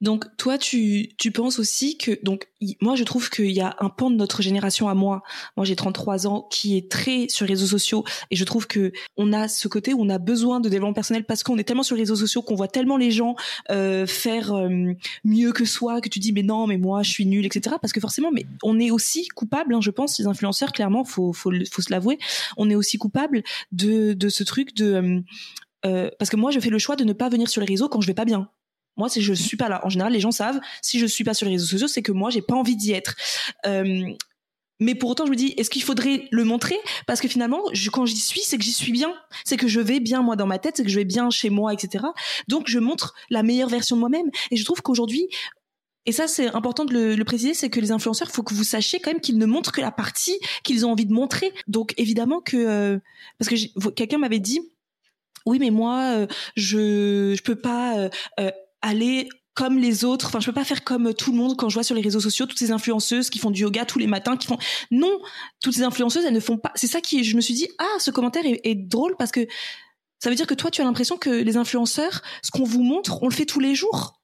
[0.01, 2.47] Donc, toi, tu, tu penses aussi que, donc,
[2.81, 5.23] moi, je trouve qu'il y a un pan de notre génération à moi.
[5.57, 8.91] Moi, j'ai 33 ans, qui est très sur les réseaux sociaux, et je trouve que
[9.17, 11.83] on a ce côté où on a besoin de développement personnel parce qu'on est tellement
[11.83, 13.35] sur les réseaux sociaux qu'on voit tellement les gens
[13.71, 17.25] euh, faire euh, mieux que soi que tu dis mais non, mais moi, je suis
[17.25, 17.75] nul, etc.
[17.81, 20.71] Parce que forcément, mais on est aussi coupable, hein, je pense, les influenceurs.
[20.71, 22.17] Clairement, faut, faut, faut se l'avouer
[22.57, 25.23] on est aussi coupable de, ce truc de
[25.85, 27.89] euh, parce que moi je fais le choix de ne pas venir sur les réseaux
[27.89, 28.49] quand je vais pas bien.
[28.97, 30.59] Moi, si je suis pas là, en général, les gens savent.
[30.81, 32.91] Si je suis pas sur les réseaux sociaux, c'est que moi, j'ai pas envie d'y
[32.91, 33.15] être.
[33.65, 34.13] Euh,
[34.79, 36.77] mais pour autant, je me dis, est-ce qu'il faudrait le montrer?
[37.07, 37.61] Parce que finalement,
[37.93, 39.13] quand j'y suis, c'est que j'y suis bien.
[39.45, 41.49] C'est que je vais bien, moi, dans ma tête, c'est que je vais bien chez
[41.49, 42.05] moi, etc.
[42.47, 44.29] Donc, je montre la meilleure version de moi-même.
[44.51, 45.29] Et je trouve qu'aujourd'hui,
[46.05, 48.99] et ça, c'est important de le, préciser, c'est que les influenceurs, faut que vous sachiez
[48.99, 51.51] quand même qu'ils ne montrent que la partie qu'ils ont envie de montrer.
[51.67, 52.99] Donc évidemment que euh,
[53.39, 54.61] parce que quelqu'un m'avait dit,
[55.47, 57.97] oui, mais moi, euh, je je peux pas
[58.39, 60.27] euh, aller comme les autres.
[60.27, 62.19] Enfin, je peux pas faire comme tout le monde quand je vois sur les réseaux
[62.19, 64.57] sociaux toutes ces influenceuses qui font du yoga tous les matins, qui font
[64.91, 65.19] non,
[65.61, 66.71] toutes ces influenceuses, elles ne font pas.
[66.75, 69.47] C'est ça qui, je me suis dit, ah, ce commentaire est drôle parce que
[70.19, 73.21] ça veut dire que toi, tu as l'impression que les influenceurs, ce qu'on vous montre,
[73.23, 74.19] on le fait tous les jours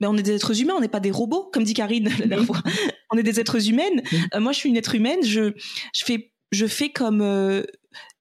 [0.00, 2.26] mais on est des êtres humains, on n'est pas des robots, comme dit Karine la
[2.26, 2.62] dernière fois.
[3.10, 4.02] On est des êtres humaines.
[4.34, 5.20] Euh, moi, je suis une être humaine.
[5.22, 5.52] Je,
[5.94, 7.62] je fais, je fais comme, euh,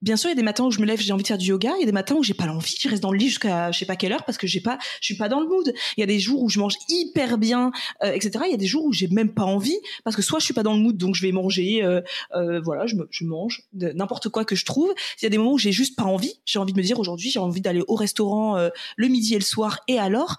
[0.01, 1.37] bien sûr, il y a des matins où je me lève, j'ai envie de faire
[1.37, 1.71] du yoga.
[1.77, 3.71] Il y a des matins où j'ai pas l'envie, je reste dans le lit jusqu'à
[3.71, 5.73] je sais pas quelle heure parce que j'ai pas, je suis pas dans le mood.
[5.97, 7.71] Il y a des jours où je mange hyper bien,
[8.03, 8.45] euh, etc.
[8.45, 10.53] Il y a des jours où j'ai même pas envie parce que soit je suis
[10.53, 12.01] pas dans le mood, donc je vais manger, euh,
[12.35, 14.93] euh, voilà, je, me, je mange n'importe quoi que je trouve.
[15.21, 16.39] Il y a des moments où j'ai juste pas envie.
[16.45, 18.57] J'ai envie de me dire aujourd'hui, j'ai envie d'aller au restaurant
[18.97, 19.79] le midi et le soir.
[19.87, 20.37] Et alors,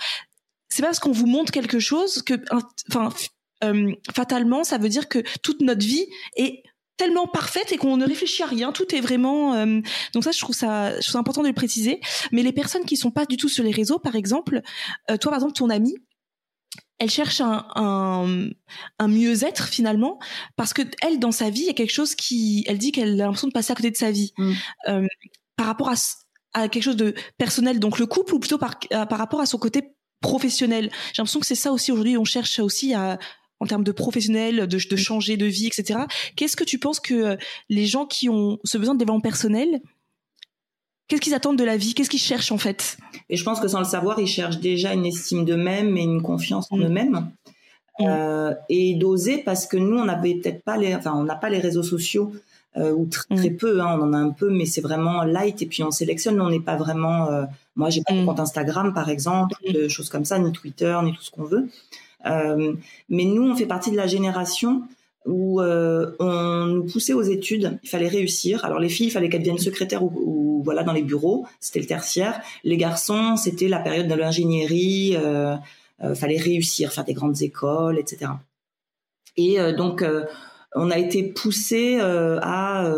[0.69, 2.35] c'est parce qu'on vous montre quelque chose que,
[2.89, 3.11] enfin,
[4.15, 6.64] fatalement, ça veut dire que toute notre vie est
[6.97, 8.73] tellement parfaite et qu'on ne réfléchit à rien.
[8.73, 9.55] Tout est vraiment.
[9.55, 9.81] Euh,
[10.13, 12.01] donc ça, je trouve ça, je trouve important de le préciser.
[12.33, 14.63] Mais les personnes qui sont pas du tout sur les réseaux, par exemple,
[15.11, 15.97] euh, toi, par exemple, ton amie,
[16.99, 18.49] elle cherche un, un,
[18.99, 20.19] un mieux-être finalement
[20.57, 23.21] parce que elle, dans sa vie, il y a quelque chose qui, elle dit qu'elle
[23.21, 24.53] a l'impression de passer à côté de sa vie mm.
[24.89, 25.07] euh,
[25.57, 25.95] par rapport à,
[26.53, 29.59] à quelque chose de personnel, donc le couple, ou plutôt par, par rapport à son
[29.59, 30.91] côté professionnel.
[31.13, 32.17] J'ai l'impression que c'est ça aussi aujourd'hui.
[32.17, 33.19] On cherche aussi à
[33.65, 36.01] en termes de professionnel, de, de changer de vie, etc.
[36.37, 37.37] Qu'est-ce que tu penses que euh,
[37.71, 39.81] les gens qui ont ce besoin de développement personnel,
[41.09, 41.95] qu'est-ce qu'ils attendent de la vie?
[41.95, 42.99] Qu'est-ce qu'ils cherchent en fait?
[43.31, 46.23] Et je pense que sans le savoir, ils cherchent déjà une estime d'eux-mêmes et une
[46.23, 46.83] confiance en mm.
[46.85, 47.31] eux-mêmes.
[47.99, 48.07] Mm.
[48.07, 51.49] Euh, et d'oser parce que nous, on n'avait peut-être pas les, enfin, on n'a pas
[51.49, 52.33] les réseaux sociaux
[52.77, 53.37] euh, ou mm.
[53.37, 53.81] très, peu.
[53.81, 55.63] Hein, on en a un peu, mais c'est vraiment light.
[55.63, 56.41] Et puis on sélectionne.
[56.41, 57.31] on n'est pas vraiment.
[57.31, 57.45] Euh,
[57.77, 61.13] moi, j'ai pas de compte Instagram, par exemple, de choses comme ça, ni Twitter, ni
[61.13, 61.69] tout ce qu'on veut.
[62.27, 62.75] Euh,
[63.09, 64.83] mais nous, on fait partie de la génération
[65.27, 68.65] où euh, on nous poussait aux études, il fallait réussir.
[68.65, 71.87] Alors les filles, il fallait qu'elles deviennent secrétaires ou, voilà dans les bureaux, c'était le
[71.87, 72.41] tertiaire.
[72.63, 75.57] Les garçons, c'était la période de l'ingénierie, euh,
[76.03, 78.33] euh, fallait réussir, faire des grandes écoles, etc.
[79.37, 80.05] Et euh, donc
[80.75, 82.93] on a été poussé à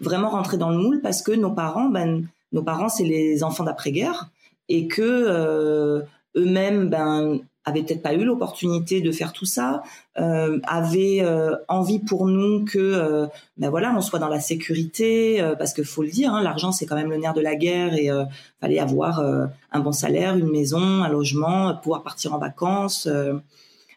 [0.00, 3.64] vraiment rentrer dans le moule parce que nos parents, ben nos parents c'est les enfants
[3.64, 4.28] d'après-guerre
[4.68, 6.04] et que
[6.36, 9.82] eux-mêmes ben avait peut-être pas eu l'opportunité de faire tout ça,
[10.18, 13.26] euh, avait euh, envie pour nous que euh,
[13.58, 16.70] ben voilà on soit dans la sécurité euh, parce que faut le dire, hein, l'argent
[16.70, 18.24] c'est quand même le nerf de la guerre et euh,
[18.60, 23.08] fallait avoir un bon salaire, une maison, un logement, pouvoir partir en vacances.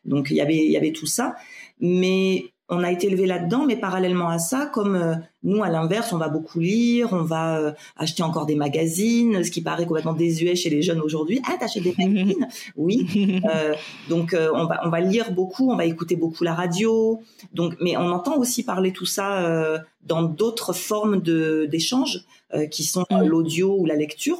[0.03, 1.35] donc il y avait il y avait tout ça,
[1.79, 6.13] mais on a été élevé là-dedans, mais parallèlement à ça, comme euh, nous, à l'inverse,
[6.13, 10.13] on va beaucoup lire, on va euh, acheter encore des magazines, ce qui paraît complètement
[10.13, 11.41] désuet chez les jeunes aujourd'hui.
[11.47, 12.47] Ah, t'achètes des magazines?
[12.75, 13.41] Oui.
[13.49, 13.73] Euh,
[14.07, 17.21] donc, on va on va lire beaucoup, on va écouter beaucoup la radio.
[17.53, 22.25] Donc, mais on entend aussi parler tout ça dans d'autres formes d'échanges
[22.69, 23.23] qui sont mm.
[23.23, 24.37] l'audio ou la lecture.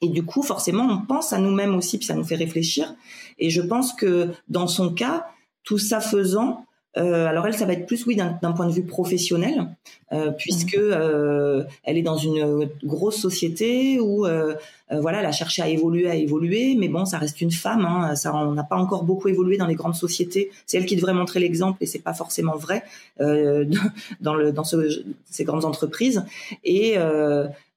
[0.00, 2.94] Et du coup, forcément, on pense à nous-mêmes aussi, puis ça nous fait réfléchir.
[3.38, 5.26] Et je pense que dans son cas,
[5.62, 6.64] tout ça faisant,
[6.96, 9.68] euh, alors elle, ça va être plus oui d'un point de vue professionnel,
[10.12, 10.90] euh, puisque mhm.
[10.92, 14.54] euh, elle est dans une grosse société où euh,
[14.90, 17.86] euh, voilà, elle a cherché à évoluer, à évoluer, mais bon, ça reste une femme.
[17.86, 20.50] Hein, ça, on n'a pas encore beaucoup évolué dans les grandes sociétés.
[20.66, 22.82] C'est elle qui devrait montrer l'exemple, et c'est pas forcément vrai
[23.18, 26.24] dans le dans ce, ces grandes entreprises.
[26.64, 26.96] Et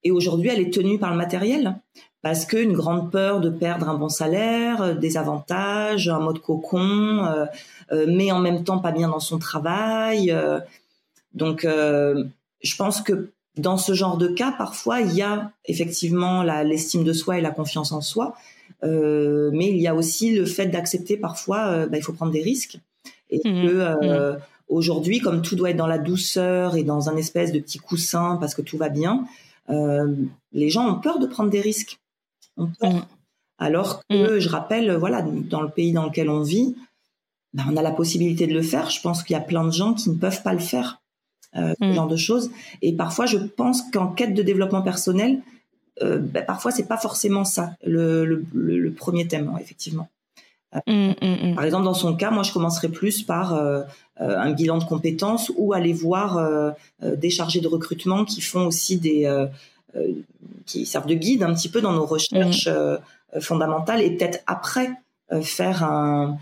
[0.04, 1.76] et aujourd'hui, elle est tenue par le matériel
[2.26, 8.06] parce qu'une grande peur de perdre un bon salaire, des avantages, un mode cocon, euh,
[8.08, 10.32] mais en même temps pas bien dans son travail.
[10.32, 10.60] Euh,
[11.36, 12.24] donc, euh,
[12.64, 17.14] je pense que dans ce genre de cas, parfois, il y a effectivement l'estime de
[17.14, 18.36] soi et la confiance en soi,
[18.84, 22.42] euh, mais il y a aussi le fait d'accepter parfois, bah, il faut prendre des
[22.42, 22.80] risques,
[23.30, 23.68] et mmh.
[23.68, 24.40] que mmh.
[24.70, 28.38] aujourd'hui, comme tout doit être dans la douceur et dans un espèce de petit coussin
[28.42, 29.26] parce que tout va bien,
[29.70, 32.00] les gens ont peur de prendre des risques.
[32.56, 32.94] Peur.
[32.94, 33.06] Mmh.
[33.58, 36.76] Alors que, je rappelle, voilà, dans le pays dans lequel on vit,
[37.54, 38.90] bah, on a la possibilité de le faire.
[38.90, 41.02] Je pense qu'il y a plein de gens qui ne peuvent pas le faire,
[41.56, 41.94] euh, ce mm.
[41.94, 42.52] genre de choses.
[42.82, 45.42] Et parfois, je pense qu'en quête de développement personnel,
[46.04, 50.10] euh, bah, parfois c'est pas forcément ça le, le, le, premier thème, effectivement.
[50.76, 53.82] Euh, mm, mm, par exemple, dans son cas, moi, je commencerai plus par euh,
[54.22, 58.98] euh, un bilan de compétences ou aller voir des chargés de recrutement qui font aussi
[58.98, 59.48] des
[60.66, 62.70] qui servent de guide un petit peu dans nos recherches
[63.40, 64.90] fondamentales et peut-être après
[65.42, 66.38] faire un,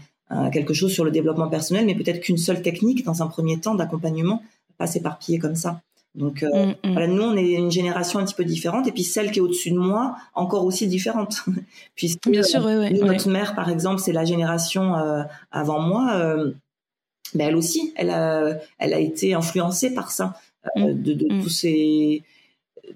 [0.51, 3.75] quelque chose sur le développement personnel, mais peut-être qu'une seule technique dans un premier temps
[3.75, 4.41] d'accompagnement,
[4.77, 5.81] pas s'éparpiller comme ça.
[6.15, 6.91] Donc euh, mm, mm.
[6.91, 9.41] voilà, nous on est une génération un petit peu différente et puis celle qui est
[9.41, 11.43] au-dessus de moi encore aussi différente.
[11.95, 16.13] Puisque Bien sûr, oui, oui, notre mère par exemple, c'est la génération euh, avant moi,
[16.15, 16.51] euh,
[17.33, 20.35] mais elle aussi, elle a, elle a été influencée par ça,
[20.75, 22.23] mm, de, de tous ces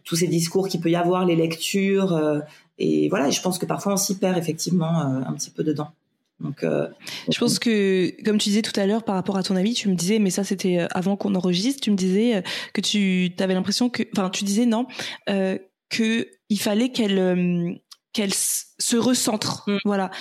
[0.04, 2.42] tous ces discours qu'il peut y avoir, les lectures
[2.78, 3.28] et voilà.
[3.28, 5.92] Et je pense que parfois on s'y perd effectivement un petit peu dedans.
[6.40, 6.88] Donc, euh,
[7.30, 9.90] je pense que, comme tu disais tout à l'heure par rapport à ton avis, tu
[9.90, 12.42] me disais, mais ça c'était euh, avant qu'on enregistre, tu me disais euh,
[12.74, 14.86] que tu avais l'impression que, enfin, tu disais non,
[15.30, 15.58] euh,
[15.90, 17.80] que il fallait qu'elle,
[18.14, 18.34] qu'elle
[18.80, 19.78] se recentre Mm.
[19.86, 20.12] voilà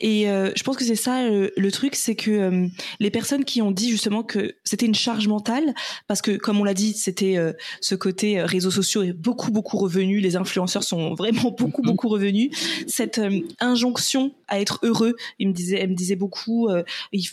[0.00, 2.66] et euh, je pense que c'est ça euh, le truc c'est que euh,
[3.00, 5.74] les personnes qui ont dit justement que c'était une charge mentale
[6.06, 9.50] parce que comme on l'a dit c'était euh, ce côté euh, réseaux sociaux est beaucoup
[9.50, 11.86] beaucoup revenu les influenceurs sont vraiment beaucoup Mhm.
[11.88, 12.50] beaucoup revenus
[12.86, 16.82] cette euh, injonction à être heureux il me disait elle me disait beaucoup euh,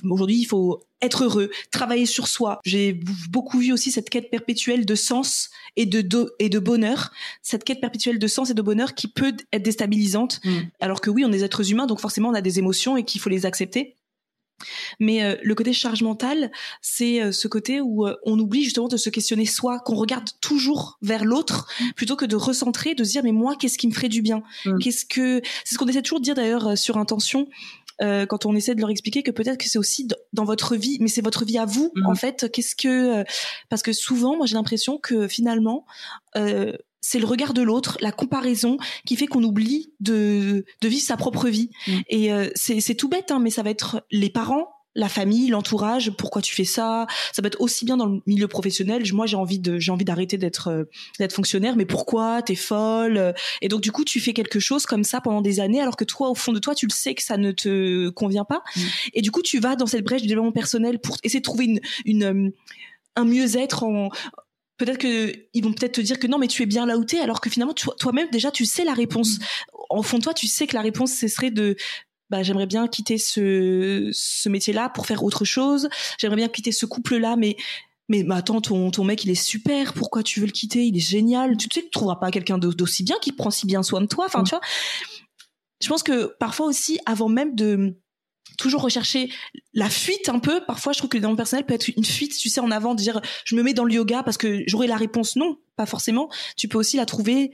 [0.03, 2.59] aujourd'hui il faut être heureux, travailler sur soi.
[2.63, 2.93] J'ai
[3.31, 7.11] beaucoup vu aussi cette quête perpétuelle de sens et de, et de bonheur,
[7.41, 10.41] cette quête perpétuelle de sens et de bonheur qui peut être déstabilisante.
[10.45, 10.59] Mm.
[10.81, 13.03] Alors que oui, on est des êtres humains, donc forcément on a des émotions et
[13.05, 13.95] qu'il faut les accepter.
[14.99, 16.51] Mais euh, le côté charge mentale,
[16.81, 20.29] c'est euh, ce côté où euh, on oublie justement de se questionner soi, qu'on regarde
[20.39, 23.91] toujours vers l'autre plutôt que de recentrer, de se dire mais moi qu'est-ce qui me
[23.93, 24.43] ferait du bien?
[24.65, 24.77] Mm.
[24.77, 27.47] Qu'est-ce que c'est ce qu'on essaie toujours de dire d'ailleurs euh, sur intention
[28.03, 30.97] euh, quand on essaie de leur expliquer que peut-être que c'est aussi dans votre vie,
[31.01, 32.05] mais c'est votre vie à vous Mhm.
[32.07, 32.51] en fait.
[32.51, 33.23] Qu'est-ce que euh,
[33.69, 35.85] parce que souvent, moi j'ai l'impression que finalement
[36.35, 41.03] euh, c'est le regard de l'autre, la comparaison qui fait qu'on oublie de, de vivre
[41.03, 41.71] sa propre vie.
[41.87, 41.91] Mm.
[42.09, 46.11] Et euh, c'est tout bête, hein, mais ça va être les parents, la famille, l'entourage.
[46.11, 49.03] Pourquoi tu fais ça Ça peut être aussi bien dans le milieu professionnel.
[49.13, 50.83] Moi, j'ai envie de, j'ai envie d'arrêter d'être euh,
[51.17, 52.43] d'être fonctionnaire, mais pourquoi?
[52.43, 53.33] T'es folle?
[53.61, 56.05] Et donc du coup, tu fais quelque chose comme ça pendant des années, alors que
[56.05, 58.61] toi, au fond de toi, tu le sais que ça ne te convient pas.
[58.75, 58.81] Mm.
[59.13, 61.65] Et du coup, tu vas dans cette brèche du développement personnel pour essayer de trouver
[61.65, 62.49] une, une euh,
[63.15, 64.09] un mieux-être en
[64.85, 67.03] peut-être que ils vont peut-être te dire que non mais tu es bien là où
[67.05, 69.37] t'es alors que finalement toi- toi-même déjà tu sais la réponse.
[69.89, 71.75] En fond de toi tu sais que la réponse ce serait de
[72.29, 75.89] bah j'aimerais bien quitter ce ce métier-là pour faire autre chose.
[76.19, 77.55] J'aimerais bien quitter ce couple-là mais
[78.09, 79.93] mais bah, attends ton ton mec il est super.
[79.93, 80.85] Pourquoi tu veux le quitter?
[80.85, 81.55] Il est génial.
[81.57, 84.01] Tu sais que tu trouveras pas quelqu'un d'aus- d'aussi bien qui prend si bien soin
[84.01, 84.25] de toi.
[84.25, 84.45] Enfin Mm.
[84.45, 84.61] tu vois?
[85.83, 87.95] Je pense que parfois aussi avant même de
[88.57, 89.31] toujours rechercher
[89.73, 90.63] la fuite un peu.
[90.65, 92.95] Parfois, je trouve que le développement personnel peut être une fuite, tu sais, en avant,
[92.95, 95.35] de dire je me mets dans le yoga parce que j'aurai la réponse.
[95.35, 96.29] Non, pas forcément.
[96.57, 97.51] Tu peux aussi la trouver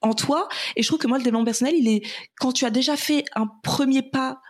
[0.00, 0.48] en toi.
[0.76, 2.02] Et je trouve que moi, le développement personnel, il est
[2.38, 4.40] quand tu as déjà fait un premier pas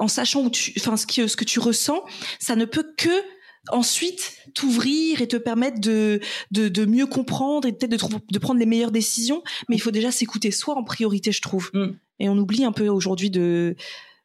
[0.00, 2.02] en sachant où tu, enfin, ce que, ce que tu ressens,
[2.40, 3.22] ça ne peut que
[3.68, 6.20] ensuite t'ouvrir et te permettre de,
[6.50, 9.42] de, de mieux comprendre et peut-être de prendre les meilleures décisions.
[9.68, 11.70] Mais il faut déjà s'écouter soi en priorité, je trouve.
[11.72, 11.86] Mm.
[12.20, 13.76] Et on oublie un peu aujourd'hui de,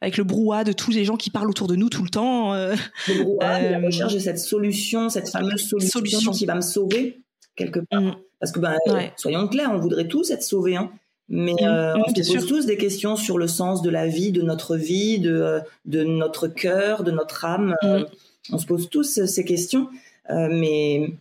[0.01, 2.53] avec le brouhaha de tous les gens qui parlent autour de nous tout le temps.
[2.53, 2.75] euh,
[3.07, 6.31] Le brouhaha et la Euh, recherche de cette solution, cette fameuse solution, Solution.
[6.31, 7.19] qui va me sauver
[7.55, 8.01] quelque part.
[8.01, 9.11] mm, Parce que ben, Ouais.
[9.17, 10.91] soyons clairs, on voudrait tous être sauvés, hein.
[11.27, 12.47] Mais Mm, euh, mm, on se pose sûr.
[12.47, 16.47] tous des questions sur le sens de la vie, de notre vie, de, de notre
[16.47, 17.75] cœur, de notre âme.
[17.83, 18.05] Euh,
[18.51, 19.89] on se pose tous ces questions,
[20.31, 21.11] Euh, mais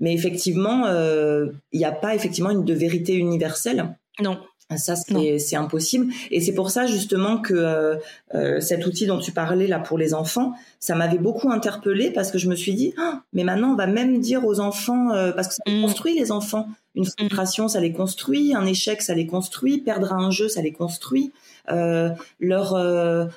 [0.00, 3.94] mais effectivement, il n'y a pas effectivement une de vérité universelle.
[4.20, 4.38] non.
[4.76, 5.22] Ça, Non.
[5.38, 6.12] c'est impossible.
[6.30, 7.96] Et c'est pour ça, justement, que euh,
[8.34, 12.30] euh, cet outil dont tu parlais, là, pour les enfants, ça m'avait beaucoup interpellée parce
[12.30, 15.32] que je me suis dit, Ah, mais maintenant, on va même dire aux enfants, euh,
[15.32, 15.82] parce que ça les Mm.
[15.82, 16.66] construit, les enfants.
[16.94, 18.54] Une frustration, ça les construit.
[18.54, 19.78] Un échec, ça les construit.
[19.78, 21.32] Perdre à un jeu, ça les construit.
[21.70, 22.10] Euh,
[22.40, 22.76] leur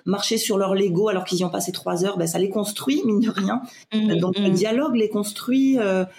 [0.05, 3.01] marcher sur leur Lego alors qu'ils y ont passé trois heures, ben, ça les construit,
[3.05, 3.61] mine de rien.
[3.93, 5.77] Mm, Donc mm, le dialogue les construit,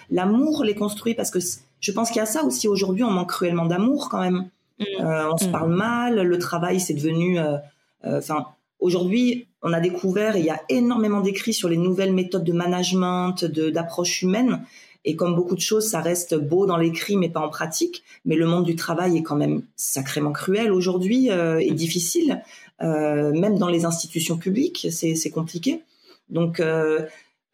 [0.09, 1.39] l'amour les construit, parce que
[1.79, 4.49] je pense qu'il y a ça aussi aujourd'hui, on manque cruellement d'amour quand même.
[4.79, 5.51] Mm, Euh, on se Mm.
[5.51, 7.39] parle mal, le travail c'est devenu...
[7.39, 7.57] euh,
[8.05, 8.45] euh, Enfin,
[8.79, 12.53] aujourd'hui, on a découvert, et il y a énormément d'écrits sur les nouvelles méthodes de
[12.53, 14.61] management, de- d'approche humaine,
[15.03, 18.03] et comme beaucoup de choses, ça reste beau dans l'écrit, mais pas en pratique.
[18.25, 22.43] Mais le monde du travail est quand même sacrément cruel aujourd'hui euh, et difficile,
[22.81, 25.81] euh, même dans les institutions publiques, c'est c'est compliqué.
[26.29, 26.61] Donc,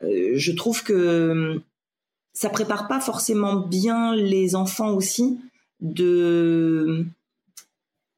[0.01, 1.61] je trouve que
[2.33, 5.37] ça prépare pas forcément bien les enfants aussi
[5.83, 7.05] de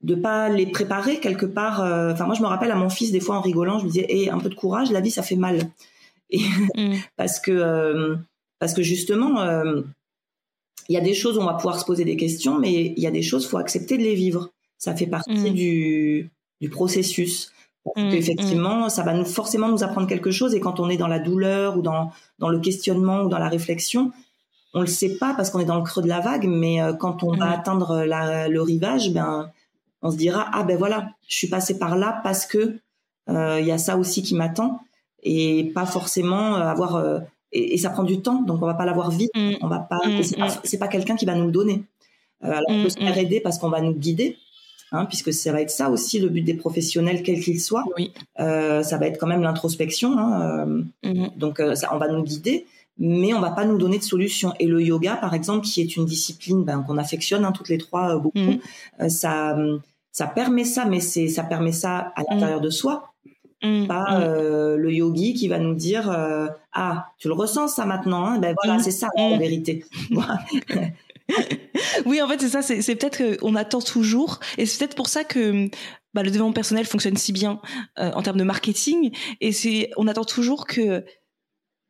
[0.02, 1.82] de pas les préparer quelque part.
[1.84, 3.90] euh, Enfin, moi, je me rappelle à mon fils des fois en rigolant, je me
[3.90, 5.60] disais, hey, un peu de courage, la vie, ça fait mal.
[6.30, 6.40] Et
[6.78, 8.16] mm, parce que euh,
[8.60, 9.82] parce que justement, euh,
[10.90, 13.00] il y a des choses où on va pouvoir se poser des questions, mais il
[13.00, 14.52] y a des choses, faut accepter de les vivre.
[14.78, 15.54] Ça fait partie Mm.
[15.54, 16.30] du
[16.62, 17.52] du processus.
[17.84, 20.54] Parce Mm, qu'effectivement, ça va nous forcément nous apprendre quelque chose.
[20.56, 23.50] Et quand on est dans la douleur ou dans dans le questionnement ou dans la
[23.50, 24.12] réflexion,
[24.76, 26.46] on le sait pas parce qu'on est dans le creux de la vague.
[26.48, 29.50] Mais euh, quand on va atteindre la, le rivage, ben
[30.04, 32.78] on se dira ah ben voilà, je suis passé par là parce que
[33.30, 34.82] euh, il y a ça aussi qui m'attend
[35.24, 37.20] et pas forcément euh, avoir euh,
[37.52, 39.32] et, et ça prend du temps donc on va pas l'avoir vite.
[39.36, 40.60] Mm, on va pas Mm, c'est pas, mm.
[40.64, 41.84] c'est pas quelqu'un qui va nous le donner.
[42.44, 44.38] Euh, alors on Mm, peut se faire aider parce qu'on va nous guider
[44.92, 47.86] hein, puisque ça va être ça aussi le but des professionnels quels qu'ils soient.
[47.98, 48.12] Oui.
[48.40, 52.24] Euh, ça va être quand même l'introspection hein, euh, donc euh, ça, on va nous
[52.24, 52.68] guider
[52.98, 54.54] mais on va pas nous donner de solution.
[54.60, 57.78] Et le yoga par exemple qui est une discipline ben, qu'on affectionne hein, toutes les
[57.78, 58.60] trois euh, beaucoup Mm.
[59.02, 59.58] euh, ça
[60.12, 63.14] ça permet ça mais c'est ça permet ça à l'intérieur de soi.
[63.64, 66.14] Mm, pas euh, le yogi qui va nous dire
[66.74, 68.40] ah tu le ressens ça maintenant hein.
[68.40, 69.86] Ben voilà c'est ça en vérité.
[72.06, 72.62] Oui, en fait, c'est ça.
[72.62, 75.70] C'est peut-être qu'on attend toujours, et c'est peut-être pour ça que
[76.14, 77.60] bah, le développement personnel fonctionne si bien
[78.00, 79.12] euh, en termes de marketing.
[79.42, 81.04] Et c'est, on attend toujours que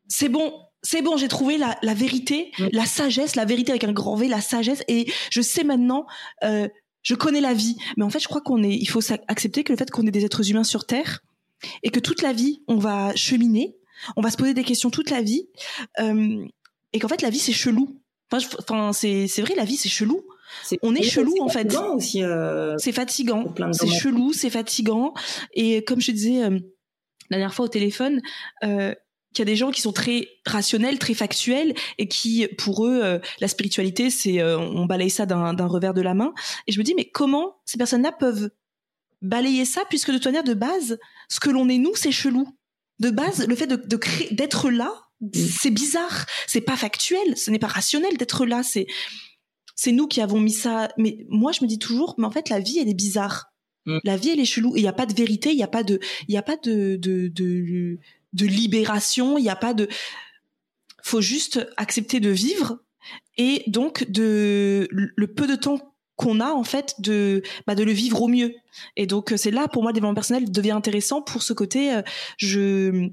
[0.08, 0.53] c'est bon,
[0.86, 2.67] c'est bon, j'ai trouvé la, la vérité, mm.
[2.71, 6.05] la sagesse, la vérité avec un grand V, la sagesse, et je sais maintenant,
[6.43, 6.67] euh,
[7.01, 7.75] je connais la vie.
[7.97, 10.11] Mais en fait, je crois qu'on est, il faut accepter que le fait qu'on est
[10.11, 11.21] des êtres humains sur Terre
[11.83, 13.75] et que toute la vie, on va cheminer,
[14.15, 15.49] on va se poser des questions toute la vie,
[15.99, 16.45] euh,
[16.93, 17.99] et qu'en fait, la vie c'est chelou.
[18.31, 20.21] Enfin, enfin c'est c'est vrai, la vie c'est chelou.
[20.81, 21.75] On est chelou en fait.
[22.15, 23.53] Euh, c'est fatigant.
[23.71, 25.13] C'est chelou, c'est fatigant.
[25.53, 26.59] Et comme je disais euh,
[27.29, 28.21] la dernière fois au téléphone,
[28.63, 28.93] euh,
[29.36, 33.01] qu'il y a des gens qui sont très rationnels, très factuels, et qui, pour eux,
[33.03, 36.33] euh, la spiritualité, c'est euh, on balaye ça d'un revers de la main.
[36.67, 38.49] Et je me dis, mais comment ces personnes-là peuvent
[39.21, 40.97] balayer ça, puisque de toute manière, de base,
[41.29, 42.47] ce que l'on est nous, c'est chelou.
[42.99, 43.99] De base, le fait de, de
[44.33, 45.29] d'être là, mm.
[45.33, 48.63] c'est bizarre, c'est pas factuel, ce n'est pas rationnel d'être là.
[48.63, 48.88] C'est
[49.75, 50.89] c'est nous qui avons mis ça.
[50.97, 53.51] Mais moi, je me dis toujours, mais en fait, la vie, elle est bizarre.
[53.86, 53.99] Mm.
[54.03, 54.73] La vie, elle est chelou.
[54.75, 56.55] Il n'y a pas de vérité, il n'y a pas de, il y a pas
[56.55, 57.99] de, de, de,
[58.36, 59.88] de libération, il n'y a pas de.
[61.03, 62.79] Faut juste accepter de vivre
[63.38, 67.91] et donc de le peu de temps qu'on a en fait de bah, de le
[67.91, 68.53] vivre au mieux.
[68.95, 71.93] Et donc c'est là pour moi le développement personnel devient intéressant pour ce côté.
[71.93, 72.01] Euh,
[72.38, 73.09] je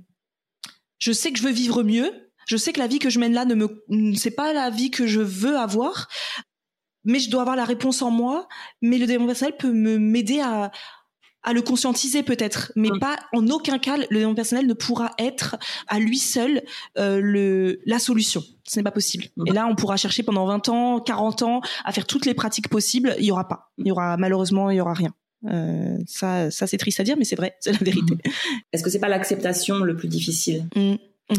[0.99, 2.11] je sais que je veux vivre mieux.
[2.47, 4.91] Je sais que la vie que je mène là ne me c'est pas la vie
[4.91, 6.09] que je veux avoir
[7.05, 8.49] mais je dois avoir la réponse en moi.
[8.81, 10.71] Mais le développement personnel peut me m'aider à
[11.43, 12.99] à le conscientiser peut-être, mais mm.
[12.99, 15.57] pas en aucun cas le développement personnel ne pourra être
[15.89, 16.63] à lui seul
[16.99, 18.43] euh, le la solution.
[18.65, 19.25] Ce n'est pas possible.
[19.37, 19.49] Mm.
[19.49, 22.69] Et là, on pourra chercher pendant 20 ans, 40 ans à faire toutes les pratiques
[22.69, 23.15] possibles.
[23.19, 23.73] Il y aura pas.
[23.79, 25.13] Il y aura malheureusement, il y aura rien.
[25.51, 28.15] Euh, ça, ça c'est triste à dire, mais c'est vrai, c'est la vérité.
[28.15, 28.31] Mm.
[28.73, 30.67] Est-ce que c'est pas l'acceptation le plus difficile?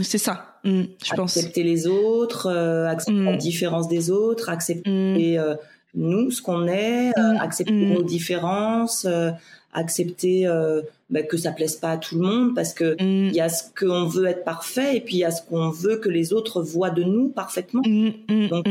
[0.02, 1.38] C'est ça, je pense.
[1.38, 5.56] Accepter les autres, euh, accepter la différence des autres, accepter euh,
[5.94, 9.08] nous, ce qu'on est, euh, accepter nos différences,
[9.74, 10.48] accepter
[11.10, 13.64] bah, que ça plaise pas à tout le monde parce que il y a ce
[13.78, 16.62] qu'on veut être parfait et puis il y a ce qu'on veut que les autres
[16.62, 17.82] voient de nous parfaitement.
[17.82, 18.68] Donc,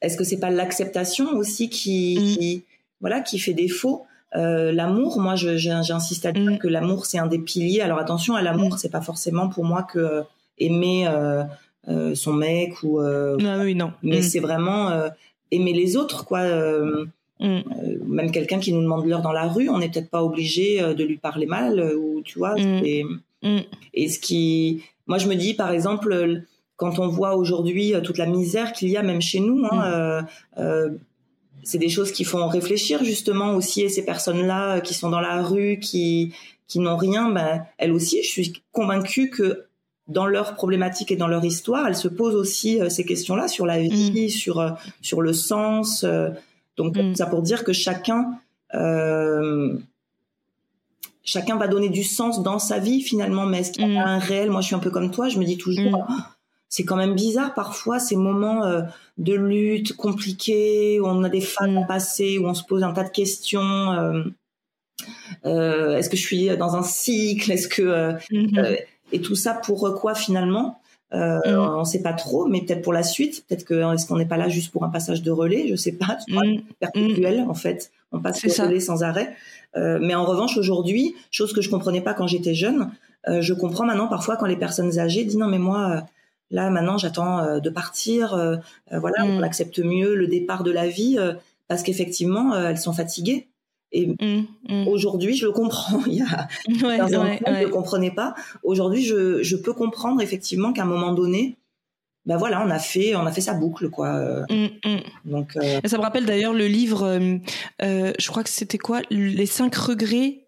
[0.00, 2.64] est-ce que c'est pas l'acceptation aussi qui, qui,
[3.00, 4.04] voilà qui fait défaut?
[4.34, 6.58] Euh, l'amour, moi, j'insiste à dire mm.
[6.58, 7.82] que l'amour c'est un des piliers.
[7.82, 8.78] Alors attention, à l'amour, mm.
[8.78, 10.22] c'est pas forcément pour moi que euh,
[10.58, 11.44] aimer euh,
[11.88, 13.00] euh, son mec ou.
[13.00, 13.92] Euh, ah oui, non.
[14.02, 14.22] Mais mm.
[14.22, 14.90] c'est vraiment
[15.50, 16.40] aimer les autres, quoi.
[17.42, 21.04] Même quelqu'un qui nous demande l'heure dans la rue, on n'est peut-être pas obligé de
[21.04, 22.54] lui parler mal ou tu vois.
[22.58, 23.04] Et,
[23.94, 26.42] et ce qui, moi, je me dis, par exemple,
[26.76, 29.64] quand on voit aujourd'hui toute la misère qu'il y a même chez nous.
[29.70, 30.26] Hein,
[31.62, 35.20] c'est des choses qui font réfléchir justement aussi et ces personnes-là euh, qui sont dans
[35.20, 36.34] la rue, qui
[36.68, 39.66] qui n'ont rien, ben elles aussi, je suis convaincue que
[40.08, 43.66] dans leur problématique et dans leur histoire, elles se posent aussi euh, ces questions-là sur
[43.66, 44.28] la vie, mm.
[44.30, 44.70] sur euh,
[45.00, 46.04] sur le sens.
[46.90, 47.14] Donc mm.
[47.14, 48.38] ça pour dire que chacun
[51.24, 54.08] chacun va donner du sens dans sa vie finalement, mais est-ce qu'il y a mm.
[54.08, 54.50] un réel?
[54.50, 56.06] Moi, je suis un peu comme toi, je me dis toujours
[56.72, 58.80] c'est quand même bizarre parfois ces moments euh,
[59.18, 61.86] de lutte compliqués où on a des phases mm.
[61.86, 63.92] passées où on se pose un tas de questions.
[63.92, 64.22] Euh,
[65.44, 67.52] euh, est-ce que je suis dans un cycle?
[67.52, 68.78] Est-ce que mm-hmm.
[69.12, 70.80] et tout ça pour quoi finalement?
[71.14, 71.58] Euh, mm.
[71.76, 73.44] On ne sait pas trop, mais peut-être pour la suite.
[73.46, 75.66] Peut-être que est-ce qu'on n'est pas là juste pour un passage de relais?
[75.68, 76.18] Je sais pas.
[76.28, 76.60] Mm.
[76.80, 77.90] perpétuel en fait.
[78.12, 79.34] On passe le relais sans arrêt.
[79.74, 82.90] mais en revanche, aujourd'hui, chose que je comprenais pas quand j'étais jeune,
[83.26, 86.04] je comprends maintenant parfois quand les personnes âgées disent non mais moi
[86.52, 88.34] Là, maintenant, j'attends euh, de partir.
[88.34, 88.56] Euh,
[88.92, 89.44] euh, voilà, on mm.
[89.44, 91.18] accepte mieux le départ de la vie
[91.66, 93.48] parce qu'effectivement, elles sont fatiguées.
[93.92, 94.88] Et mm, mm.
[94.88, 96.02] aujourd'hui, je le comprends.
[96.06, 98.34] Il y a ouais, je ne le comprenais pas.
[98.62, 101.58] Aujourd'hui, je, je, peux comprendre effectivement qu'à un moment donné,
[102.24, 104.46] ben voilà, on a fait, on a fait sa boucle, quoi.
[105.24, 107.18] Donc, ça me rappelle d'ailleurs le livre.
[107.80, 110.46] je crois que c'était quoi, les cinq regrets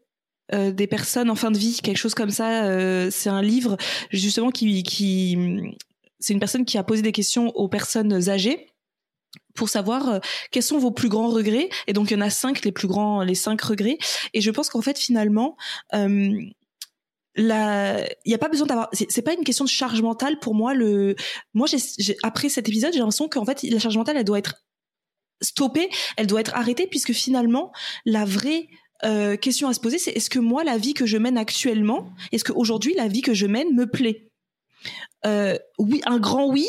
[0.52, 3.10] des personnes en fin de vie, quelque chose comme ça.
[3.10, 3.76] c'est un livre
[4.10, 5.36] justement qui, qui
[6.24, 8.73] c'est une personne qui a posé des questions aux personnes âgées
[9.54, 10.18] pour savoir euh,
[10.50, 11.68] quels sont vos plus grands regrets.
[11.86, 13.98] Et donc il y en a cinq, les plus grands, les cinq regrets.
[14.32, 15.56] Et je pense qu'en fait finalement,
[15.94, 16.40] euh,
[17.36, 17.46] il
[18.26, 18.90] n'y a pas besoin d'avoir.
[18.92, 20.74] C'est pas une question de charge mentale pour moi.
[20.74, 21.16] Le,
[21.52, 24.64] moi, j'ai, après cet épisode, j'ai l'impression qu'en fait la charge mentale, elle doit être
[25.42, 27.72] stoppée, elle doit être arrêtée, puisque finalement,
[28.04, 28.68] la vraie
[29.04, 32.12] euh, question à se poser, c'est est-ce que moi, la vie que je mène actuellement,
[32.30, 34.28] est-ce qu'aujourd'hui, la vie que je mène me plaît?
[35.26, 36.68] Euh, oui, un grand oui,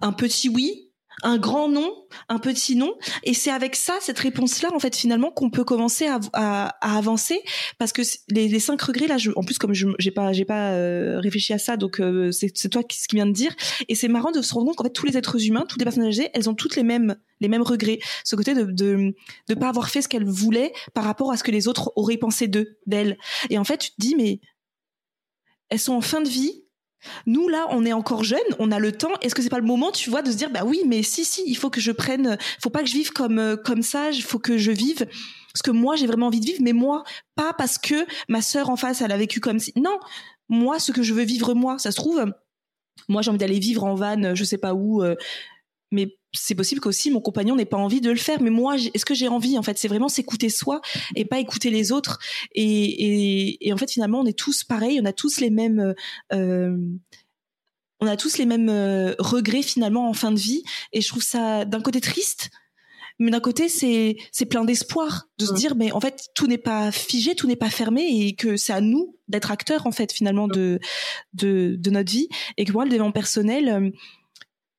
[0.00, 0.91] un petit oui,
[1.22, 1.92] un grand nom,
[2.28, 6.06] un petit nom, et c'est avec ça, cette réponse-là, en fait, finalement, qu'on peut commencer
[6.06, 7.40] à, à, avancer,
[7.78, 10.44] parce que les, les cinq regrets là, je, en plus comme je j'ai pas j'ai
[10.44, 13.54] pas euh, réfléchi à ça, donc euh, c'est toi qui, ce qui vient de dire,
[13.88, 15.84] et c'est marrant de se rendre compte qu'en fait tous les êtres humains, toutes les
[15.84, 19.14] personnes âgées, elles ont toutes les mêmes les mêmes regrets, ce côté de de
[19.48, 22.16] de pas avoir fait ce qu'elles voulaient par rapport à ce que les autres auraient
[22.16, 23.16] pensé d'eux, d'elles,
[23.50, 24.40] et en fait tu te dis mais
[25.68, 26.61] elles sont en fin de vie,
[27.26, 29.12] nous là, on est encore jeunes, on a le temps.
[29.20, 31.24] Est-ce que c'est pas le moment, tu vois, de se dire bah oui, mais si
[31.24, 34.10] si, il faut que je prenne, faut pas que je vive comme euh, comme ça,
[34.10, 35.06] il faut que je vive
[35.54, 38.70] ce que moi j'ai vraiment envie de vivre, mais moi pas parce que ma sœur
[38.70, 39.72] en face elle a vécu comme si.
[39.76, 39.98] Non,
[40.48, 42.24] moi ce que je veux vivre moi, ça se trouve,
[43.08, 45.16] moi j'ai envie d'aller vivre en van, je sais pas où, euh,
[45.90, 49.04] mais c'est possible qu'aussi mon compagnon n'ait pas envie de le faire mais moi est-ce
[49.04, 49.78] que j'ai envie en fait?
[49.78, 50.80] C'est vraiment s'écouter soi
[51.14, 52.18] et pas écouter les autres.
[52.54, 55.94] Et, et, en fait finalement on est tous pareils on a tous les mêmes
[56.32, 56.76] euh,
[58.00, 60.64] on a tous les mêmes euh, regrets finalement en fin de vie.
[60.92, 62.50] Et je trouve ça d'un côté triste
[63.18, 66.58] mais d'un côté c'est c'est plein d'espoir de se dire mais en fait tout n'est
[66.58, 70.12] pas figé tout n'est pas fermé et que c'est à nous d'être acteurs en fait
[70.12, 70.80] finalement de
[71.34, 72.28] de, de notre vie.
[72.56, 73.90] Et que moi le développement personnel euh,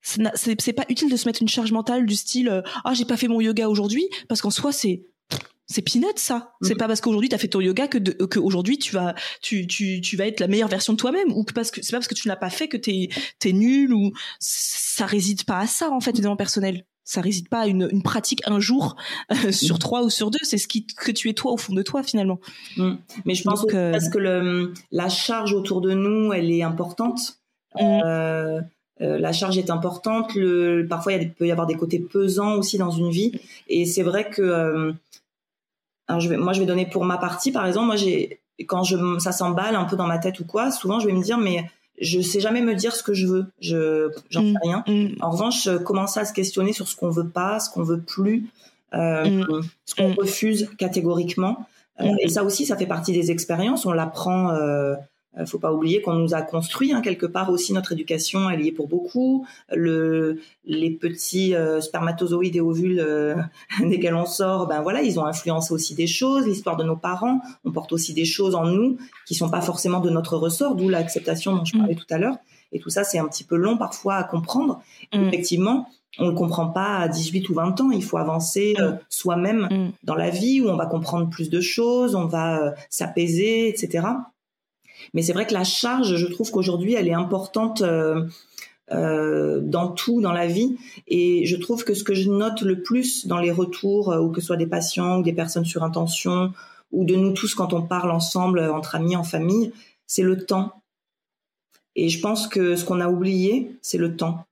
[0.03, 3.17] c'est pas utile de se mettre une charge mentale du style euh, ah j'ai pas
[3.17, 5.05] fait mon yoga aujourd'hui parce qu'en soi c'est
[5.65, 6.53] c'est peanut ça.
[6.61, 6.77] C'est mm.
[6.77, 10.01] pas parce qu'aujourd'hui tu as fait ton yoga que que aujourd'hui tu vas tu, tu
[10.01, 12.07] tu vas être la meilleure version de toi-même ou que parce que c'est pas parce
[12.07, 13.09] que tu l'as pas fait que t'es
[13.43, 16.85] es nul ou ça réside pas à ça en fait évidemment personnel.
[17.05, 18.95] Ça réside pas à une, une pratique un jour
[19.31, 20.39] euh, sur trois ou sur deux.
[20.43, 22.39] C'est ce qui que tu es toi au fond de toi finalement.
[22.77, 22.93] Mm.
[23.25, 26.63] Mais je pense que euh, parce que le, la charge autour de nous elle est
[26.63, 27.39] importante.
[27.75, 27.79] Mm.
[28.05, 28.61] Euh,
[29.01, 30.35] euh, la charge est importante.
[30.35, 33.31] Le, parfois, il peut y avoir des côtés pesants aussi dans une vie.
[33.67, 34.93] Et c'est vrai que, euh,
[36.07, 38.83] alors je vais, moi, je vais donner pour ma partie, par exemple, moi, j'ai, quand
[38.83, 41.37] je, ça s'emballe un peu dans ma tête ou quoi, souvent, je vais me dire,
[41.37, 41.69] mais
[41.99, 43.45] je sais jamais me dire ce que je veux.
[43.59, 44.59] Je, j'en sais mm.
[44.61, 44.83] rien.
[44.87, 45.15] Mm.
[45.21, 48.47] En revanche, commencer à se questionner sur ce qu'on veut pas, ce qu'on veut plus,
[48.93, 49.61] euh, mm.
[49.85, 51.65] ce qu'on refuse catégoriquement.
[51.99, 53.85] et ça aussi, ça fait partie des expériences.
[53.85, 54.51] On l'apprend
[55.37, 58.61] euh, faut pas oublier qu'on nous a construit hein, quelque part aussi notre éducation, elle
[58.61, 59.45] y est pour beaucoup.
[59.71, 63.35] Le, les petits euh, spermatozoïdes et ovules euh,
[63.79, 66.45] desquels on sort, ben voilà, ils ont influencé aussi des choses.
[66.45, 69.99] L'histoire de nos parents, on porte aussi des choses en nous qui sont pas forcément
[69.99, 71.97] de notre ressort, d'où l'acceptation dont je parlais mm.
[71.97, 72.37] tout à l'heure.
[72.71, 74.81] Et tout ça, c'est un petit peu long parfois à comprendre.
[75.13, 75.27] Mm.
[75.27, 75.87] Effectivement,
[76.19, 77.91] on le comprend pas à 18 ou 20 ans.
[77.91, 78.99] Il faut avancer euh, mm.
[79.09, 84.05] soi-même dans la vie où on va comprendre plus de choses, on va s'apaiser, etc.
[85.13, 88.25] Mais c'est vrai que la charge, je trouve qu'aujourd'hui, elle est importante euh,
[88.91, 90.77] euh, dans tout, dans la vie.
[91.07, 94.29] Et je trouve que ce que je note le plus dans les retours, euh, ou
[94.29, 96.53] que ce soit des patients ou des personnes sur intention,
[96.91, 99.71] ou de nous tous quand on parle ensemble, entre amis, en famille,
[100.05, 100.81] c'est le temps.
[101.95, 104.45] Et je pense que ce qu'on a oublié, c'est le temps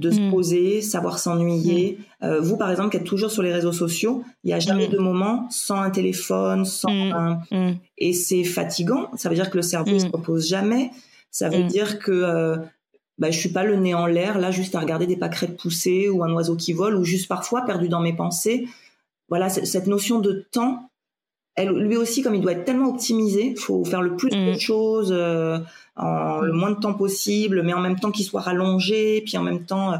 [0.00, 0.30] de se mm.
[0.30, 1.98] poser, savoir s'ennuyer.
[1.98, 2.24] Mm.
[2.24, 4.88] Euh, vous, par exemple, qui êtes toujours sur les réseaux sociaux, il n'y a jamais
[4.88, 4.92] mm.
[4.92, 7.40] de moment sans un téléphone, sans un...
[7.98, 9.10] Et c'est fatigant.
[9.16, 10.90] Ça veut dire que le cerveau ne se repose jamais.
[11.30, 12.56] Ça veut dire que euh,
[13.18, 16.08] bah, je suis pas le nez en l'air, là, juste à regarder des pâquerettes pousser
[16.08, 18.66] ou un oiseau qui vole, ou juste parfois perdu dans mes pensées.
[19.28, 20.89] Voilà, cette notion de temps,
[21.60, 25.12] elle, lui aussi, comme il doit être tellement optimisé, faut faire le plus de choses.
[25.12, 25.58] Euh,
[25.96, 29.42] en le moins de temps possible, mais en même temps qu'il soit rallongé, puis en
[29.42, 29.96] même temps, euh,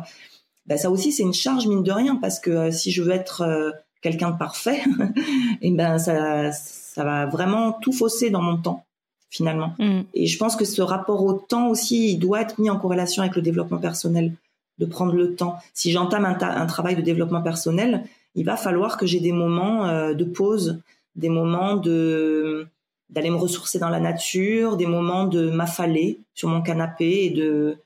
[0.67, 3.11] bah, ça aussi c'est une charge mine de rien parce que euh, si je veux
[3.11, 8.57] être quelqu'un de parfait, et eh ben ça, ça va vraiment tout fausser dans mon
[8.57, 8.85] temps
[9.29, 9.75] finalement.
[9.79, 10.01] Mm.
[10.15, 13.23] Et je pense que ce rapport au temps aussi, il doit être mis en corrélation
[13.23, 14.33] avec le développement personnel,
[14.79, 15.57] de prendre le temps.
[15.75, 18.05] Si j'entame un, un, travail de développement personnel,
[18.35, 20.81] il va falloir que j'ai des moments de pause,
[21.17, 22.67] des moments de
[23.09, 27.79] d'aller me ressourcer dans la nature, des moments de m'affaler sur mon canapé et de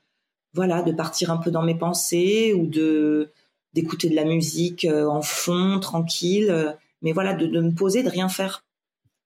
[0.53, 3.31] voilà, de partir un peu dans mes pensées ou de
[3.73, 6.71] d'écouter de la musique euh, en fond, tranquille, euh,
[7.01, 8.63] mais voilà, de, de me poser, de rien faire.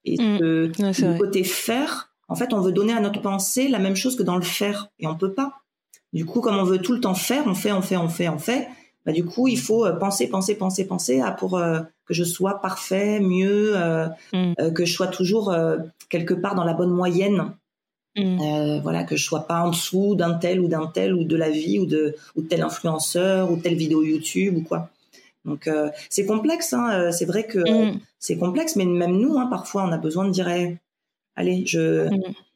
[0.06, 0.38] Et mmh.
[0.39, 4.24] de, côté faire, en fait, on veut donner à notre pensée la même chose que
[4.24, 5.62] dans le faire, et on peut pas.
[6.14, 8.28] Du coup, comme on veut tout le temps faire, on fait, on fait, on fait,
[8.28, 8.68] on fait.
[9.10, 11.60] Bah, du coup, il faut euh, penser, penser, penser, penser à pour
[12.10, 14.53] que je sois parfait, mieux, euh, mm.
[14.60, 15.78] euh, que je sois toujours euh,
[16.10, 17.53] quelque part dans la bonne moyenne.
[18.18, 18.82] Mm.
[18.82, 21.49] voilà, que je sois pas en dessous d'un tel ou d'un tel ou de la
[21.49, 24.89] vie ou de ou tel influenceur ou telle vidéo YouTube ou quoi.
[25.45, 25.70] Donc
[26.10, 27.99] c'est complexe, hein, c'est vrai que mm.
[28.18, 30.49] c'est complexe, mais même nous, hein, parfois, on a besoin de dire,
[31.36, 32.10] allez, je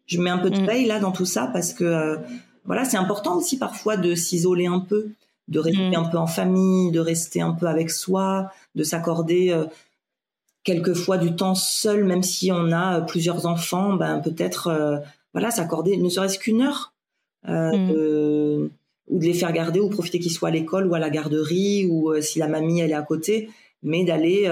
[0.08, 2.18] je mets un peu de paye là dans tout ça parce que
[2.66, 5.12] voilà, c'est important aussi parfois de s'isoler un peu
[5.48, 5.96] de rester mm.
[5.96, 9.66] un peu en famille, de rester un peu avec soi, de s'accorder euh,
[10.64, 14.98] quelquefois du temps seul, même si on a euh, plusieurs enfants, ben peut-être euh,
[15.34, 16.94] voilà s'accorder ne serait-ce qu'une heure
[17.48, 17.92] mm.
[19.10, 21.88] ou de les faire garder ou profiter qu'ils soient à l'école ou à la garderie
[21.88, 23.50] ou si la mamie elle est à côté,
[23.82, 24.50] mais d'aller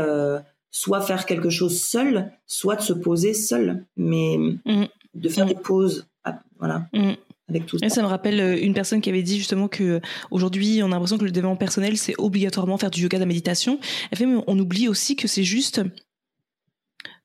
[0.71, 4.87] soit faire quelque chose seul, soit de se poser seul, mais mm.
[5.13, 6.87] de faire des pauses, ah, voilà.
[7.51, 7.85] Avec tout ça.
[7.85, 10.89] Et ça me rappelle euh, une personne qui avait dit justement que aujourd'hui on a
[10.89, 13.79] l'impression que le développement personnel c'est obligatoirement faire du yoga, de la méditation.
[14.11, 15.81] Elle fait, mais on oublie aussi que c'est juste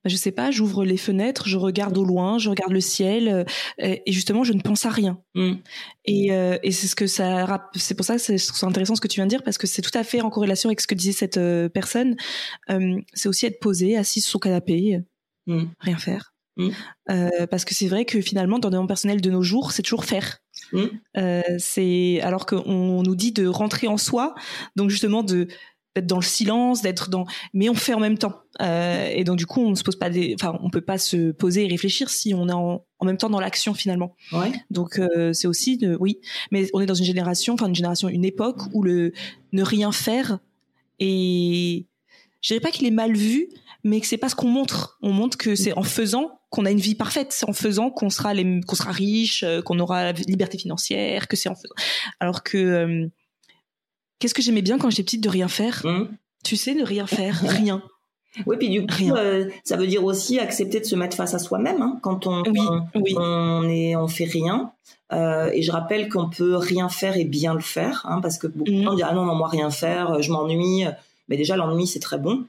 [0.07, 3.29] bah, je sais pas, j'ouvre les fenêtres, je regarde au loin, je regarde le ciel,
[3.29, 3.45] euh,
[3.81, 5.20] et justement, je ne pense à rien.
[5.35, 5.55] Mm.
[6.05, 9.09] Et, euh, et c'est ce que ça, c'est pour ça que c'est intéressant ce que
[9.09, 10.95] tu viens de dire parce que c'est tout à fait en corrélation avec ce que
[10.95, 12.14] disait cette euh, personne.
[13.14, 15.01] c'est aussi être posé, assis sur son canapé,
[15.49, 15.64] mm.
[15.81, 16.36] rien faire.
[16.57, 16.71] Mm.
[17.51, 20.05] parce que c'est vrai que finalement, dans le monde personnel de nos jours, c'est toujours
[20.05, 20.39] faire.
[21.59, 24.35] c'est alors qu'on nous dit de rentrer en soi,
[24.75, 25.49] donc justement de
[25.97, 28.43] d'être dans le silence, d'être dans, mais on fait en même temps.
[28.61, 30.99] Euh, et donc du coup, on ne se pose pas des, enfin, on peut pas
[30.99, 34.15] se poser et réfléchir si on est en, même temps dans l'action finalement.
[34.33, 34.53] Ouais.
[34.71, 36.19] Donc euh, c'est aussi, de, oui,
[36.53, 39.13] mais on est dans une génération, enfin une génération, une époque où le
[39.53, 40.39] ne rien faire
[40.99, 41.87] et
[42.47, 43.49] je dirais pas qu'il est mal vu,
[43.83, 44.99] mais que c'est pas ce qu'on montre.
[45.03, 48.09] On montre que c'est en faisant qu'on a une vie parfaite, c'est en faisant qu'on
[48.09, 51.75] sera les, qu'on sera riche, euh, qu'on aura la liberté financière, que c'est en faisant.
[52.21, 53.11] Alors que
[54.19, 55.83] Qu'est-ce que j'aimais bien quand j'étais petite de rien faire?
[55.85, 56.09] Mmh.
[56.45, 57.83] Tu sais, de rien faire, rien.
[58.47, 61.39] Oui, puis du coup, euh, ça veut dire aussi accepter de se mettre face à
[61.39, 64.73] soi-même hein, quand on, on, est, on fait rien.
[65.13, 68.47] Euh, et je rappelle qu'on peut rien faire et bien le faire, hein, parce que
[68.47, 68.83] beaucoup de mmh.
[68.83, 70.85] gens disent ah non non moi rien faire, je m'ennuie.
[71.29, 72.45] Mais déjà l'ennui c'est très bon.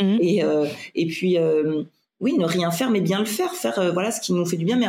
[0.00, 0.16] Mmh.
[0.20, 1.36] et euh, et puis
[2.20, 4.64] oui ne rien faire mais bien le faire, faire voilà ce qui nous fait du
[4.64, 4.88] bien, mais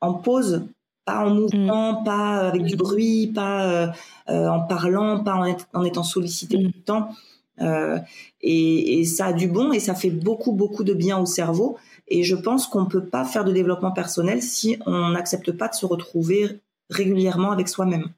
[0.00, 0.64] en pause
[1.04, 2.04] pas en mouvement, mm.
[2.04, 3.86] pas avec du bruit, pas euh,
[4.28, 5.40] euh, en parlant, pas
[5.72, 6.62] en, étant sollicité mm.
[6.62, 7.14] tout le temps.
[7.60, 7.98] Euh,
[8.40, 11.78] et, ça a du bon et ça fait beaucoup beaucoup de bien au cerveau.
[12.08, 15.68] Et je pense qu'on ne peut pas faire de développement personnel si on n'accepte pas
[15.68, 16.58] de se retrouver
[16.88, 18.08] régulièrement avec soi-même.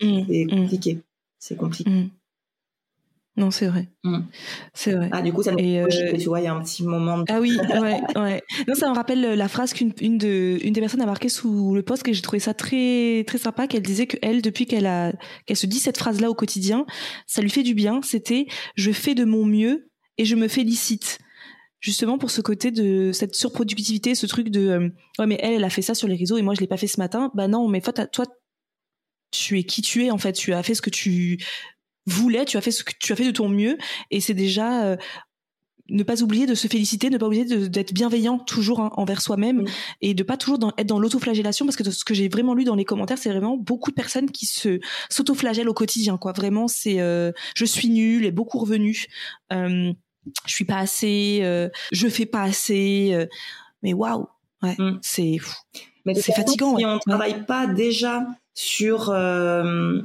[0.00, 1.00] C'est compliqué.
[1.38, 2.08] C'est compliqué.
[3.36, 3.88] Non, c'est vrai.
[4.02, 4.20] Mm.
[4.72, 5.10] C'est vrai.
[5.12, 5.88] Ah, du coup, ça me et euh...
[6.18, 7.18] tu vois, il y a un petit moment.
[7.18, 7.24] De...
[7.28, 8.42] Ah oui, ouais, ouais.
[8.66, 11.74] Non, ça me rappelle la phrase qu'une une, de, une des personnes a marqué sous
[11.74, 14.86] le post, que j'ai trouvé ça très, très sympa, qu'elle disait que elle, depuis qu'elle
[14.86, 15.12] a,
[15.44, 16.86] qu'elle se dit cette phrase-là au quotidien,
[17.26, 18.00] ça lui fait du bien.
[18.02, 21.18] C'était, je fais de mon mieux et je me félicite
[21.80, 25.64] justement pour ce côté de cette surproductivité, ce truc de euh, ouais mais elle elle
[25.64, 27.30] a fait ça sur les réseaux et moi je l'ai pas fait ce matin.
[27.34, 28.24] Bah non, mais toi toi
[29.30, 31.38] tu es qui tu es en fait, tu as fait ce que tu
[32.06, 33.78] voulais, tu as fait ce que tu as fait de ton mieux,
[34.10, 34.96] et c'est déjà euh,
[35.88, 39.64] ne pas oublier de se féliciter, ne pas oublier d'être bienveillant toujours hein, envers soi-même
[40.00, 42.74] et de pas toujours être dans l'autoflagellation parce que ce que j'ai vraiment lu dans
[42.74, 44.80] les commentaires, c'est vraiment beaucoup de personnes qui se
[45.10, 46.16] s'autoflagellent au quotidien.
[46.18, 49.06] Quoi, vraiment, c'est euh, je suis nul et beaucoup revenu.
[49.52, 49.92] Euh,
[50.44, 53.10] je suis pas assez, euh, je fais pas assez.
[53.12, 53.26] Euh,
[53.82, 54.26] mais waouh,
[54.62, 54.98] ouais, mm.
[55.02, 55.36] c'est
[56.14, 56.76] c'est fatigant.
[56.76, 58.26] Si on travaille pas déjà
[58.56, 60.00] sur euh,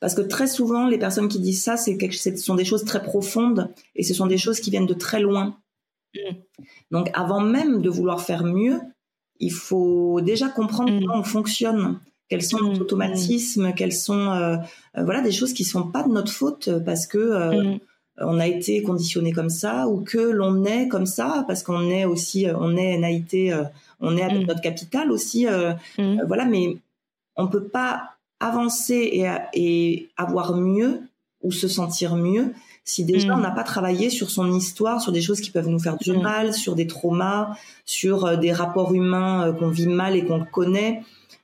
[0.00, 3.02] parce que très souvent les personnes qui disent ça c'est ce sont des choses très
[3.02, 5.56] profondes et ce sont des choses qui viennent de très loin
[6.14, 6.36] mm.
[6.92, 8.78] donc avant même de vouloir faire mieux
[9.40, 11.00] il faut déjà comprendre mm.
[11.00, 11.98] comment on fonctionne
[12.28, 12.80] quels sont nos mm.
[12.80, 14.56] automatismes quels sont euh,
[14.96, 17.78] euh, voilà des choses qui sont pas de notre faute parce que
[18.18, 22.04] on a été conditionné comme ça ou que l'on est comme ça parce qu'on est
[22.04, 23.52] aussi on est naïté
[24.00, 25.46] on est avec notre capital aussi
[26.26, 26.78] voilà mais
[27.36, 31.02] on peut pas avancer et, avoir mieux
[31.42, 32.52] ou se sentir mieux
[32.84, 33.38] si déjà mm.
[33.38, 36.12] on n'a pas travaillé sur son histoire, sur des choses qui peuvent nous faire du
[36.12, 36.22] mm.
[36.22, 40.44] mal, sur des traumas, sur euh, des rapports humains euh, qu'on vit mal et qu'on
[40.44, 41.02] connaît,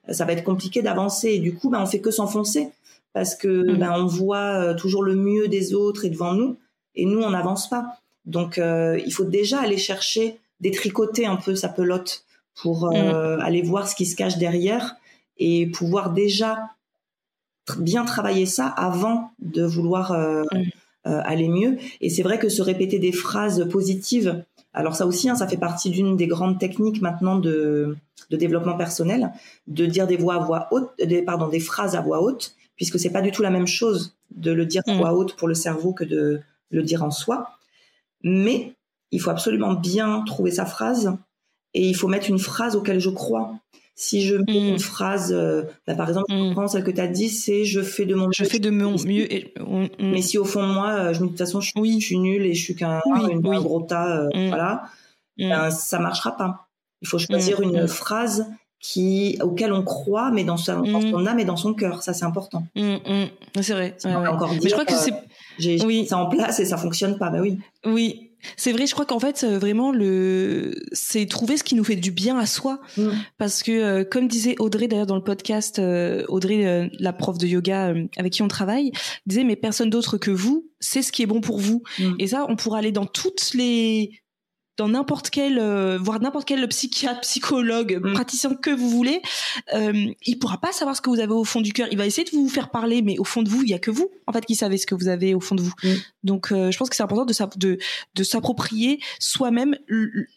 [0.09, 1.31] euh, ça va être compliqué d'avancer.
[1.31, 2.69] Et du coup, ben, on fait que s'enfoncer
[3.13, 3.77] parce que mm.
[3.77, 6.57] ben, on voit toujours le mieux des autres et devant nous,
[6.95, 7.99] et nous, on n'avance pas.
[8.25, 12.25] Donc, il faut déjà aller chercher, détricoter un peu sa pelote
[12.55, 14.97] pour aller voir ce qui se cache derrière
[15.39, 16.59] et pouvoir déjà
[17.79, 20.59] bien travailler ça avant de vouloir euh, mm.
[21.07, 21.79] euh, aller mieux.
[22.01, 25.57] Et c'est vrai que se répéter des phrases positives, alors ça aussi, hein, ça fait
[25.57, 27.97] partie d'une des grandes techniques maintenant de,
[28.31, 29.33] de, développement personnel,
[29.67, 32.99] de dire des voix à voix haute, des, pardon, des phrases à voix haute, puisque
[32.99, 34.99] c'est pas du tout la même chose de le dire à mm.
[34.99, 36.41] voix haute pour le cerveau que de
[36.71, 37.51] le dire en soi.
[38.25, 38.75] Mais
[39.11, 41.17] il faut absolument bien trouver sa phrase
[41.75, 43.55] et il faut mettre une phrase auquel je crois.
[43.95, 44.79] Si je mets une mm.
[44.79, 46.67] phrase, euh, bah, par exemple, mm.
[46.69, 49.33] celle que tu as dit, c'est je fais de mon je fais de mon mieux.
[49.33, 49.53] Et...
[49.61, 49.87] Mm.
[50.01, 52.01] Mais si au fond de moi, euh, je me dis de toute façon, je, oui.
[52.01, 53.01] je suis nulle et je suis qu'un
[53.41, 54.85] gros tas, euh, voilà,
[55.39, 56.69] ben, ça marchera pas.
[57.03, 58.47] Il faut choisir une phrase
[58.81, 62.03] qui auquel on croit, mais dans, sa, dans son âme et dans son cœur.
[62.03, 62.65] Ça, c'est important.
[62.75, 63.97] C'est vrai.
[64.05, 65.15] encore mais je crois que c'est
[65.59, 67.31] j'ai mis ça en place et ça fonctionne pas.
[67.31, 67.59] Bah oui.
[67.85, 71.85] Oui, C'est vrai, je crois qu'en fait, euh, vraiment, le, c'est trouver ce qui nous
[71.85, 72.81] fait du bien à soi.
[72.97, 73.11] Mm.
[73.39, 77.39] Parce que, euh, comme disait Audrey d'ailleurs dans le podcast, euh, Audrey, euh, la prof
[77.39, 78.93] de yoga avec qui on travaille,
[79.27, 81.83] disait mais personne d'autre que vous sait ce qui est bon pour vous.
[81.99, 82.15] Mm.
[82.19, 84.22] Et ça, on pourra aller dans toutes les,
[84.79, 88.13] dans n'importe quel, euh, voire n'importe quel psychiatre, psychologue, Mm.
[88.15, 89.21] praticien que vous voulez,
[89.75, 89.93] euh,
[90.25, 91.89] il pourra pas savoir ce que vous avez au fond du cœur.
[91.91, 93.79] Il va essayer de vous faire parler, mais au fond de vous, il y a
[93.79, 95.75] que vous, en fait, qui savez ce que vous avez au fond de vous.
[95.85, 95.89] Mm.
[96.25, 97.79] Donc, euh, je pense que c'est important de, s'app- de,
[98.15, 99.77] de s'approprier soi-même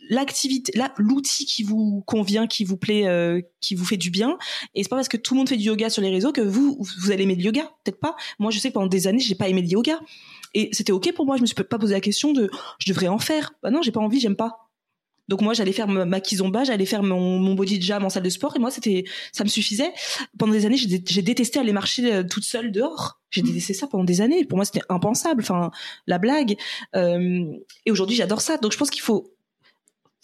[0.10, 4.38] l'activité, là, l'outil qui vous convient, qui vous plaît, euh, qui vous fait du bien.
[4.74, 6.42] Et c'est pas parce que tout le monde fait du yoga sur les réseaux que
[6.42, 7.72] vous, vous allez aimer le yoga.
[7.84, 8.16] Peut-être pas.
[8.40, 10.00] Moi, je sais que pendant des années, j'ai pas aimé le yoga.
[10.56, 11.38] Et c'était ok pour moi.
[11.38, 12.50] Je me suis pas posé la question de,
[12.80, 13.54] je devrais en faire.
[13.62, 14.66] Bah non, j'ai pas envie, j'aime pas.
[15.28, 18.30] Donc moi, j'allais faire ma, kizomba, j'allais faire mon, mon body jam en salle de
[18.30, 19.92] sport, et moi, c'était, ça me suffisait.
[20.38, 23.20] Pendant des années, j'ai dé- j'ai détesté aller marcher euh, toute seule dehors.
[23.32, 24.46] J'ai détesté ça pendant des années.
[24.46, 25.42] Pour moi, c'était impensable.
[25.42, 25.72] Enfin,
[26.06, 26.56] la blague.
[26.96, 27.44] Euh,
[27.86, 28.58] et aujourd'hui, j'adore ça.
[28.58, 29.35] Donc, je pense qu'il faut,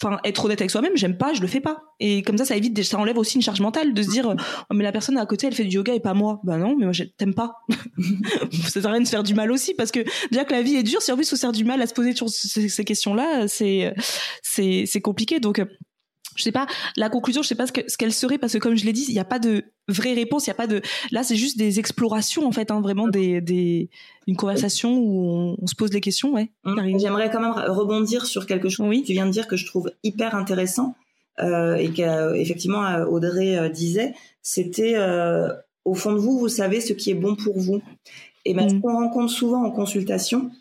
[0.01, 0.93] enfin, être honnête avec soi-même.
[0.95, 1.83] J'aime pas, je le fais pas.
[1.99, 4.73] Et comme ça, ça évite, ça enlève aussi une charge mentale de se dire, oh,
[4.73, 6.39] mais la personne à côté, elle fait du yoga et pas moi.
[6.43, 7.55] Ben non, mais moi, je- t'aimes pas.
[8.51, 9.99] ça sert à rien de se faire du mal aussi, parce que
[10.31, 11.87] déjà que la vie est dure, si en plus on se faire du mal à
[11.87, 13.93] se poser sur ces, questions-là, c'est,
[14.41, 15.39] c'est, c'est compliqué.
[15.39, 15.65] Donc, euh,
[16.35, 16.65] je sais pas,
[16.97, 18.93] la conclusion, je sais pas ce que- ce qu'elle serait, parce que comme je l'ai
[18.93, 21.35] dit, il n'y a pas de vraie réponse, il y a pas de, là, c'est
[21.35, 23.89] juste des explorations, en fait, hein, vraiment des, des,
[24.27, 26.49] une conversation où on, on se pose des questions, ouais.
[26.63, 26.99] Karine.
[26.99, 29.01] J'aimerais quand même rebondir sur quelque chose Oui.
[29.01, 30.95] que tu viens de dire que je trouve hyper intéressant
[31.39, 35.49] euh, et qu'effectivement euh, Audrey euh, disait, c'était euh,
[35.85, 37.81] au fond de vous, vous savez ce qui est bon pour vous.
[38.45, 38.81] Et ben, ce Mm.
[38.81, 40.51] qu'on rencontre souvent en consultation,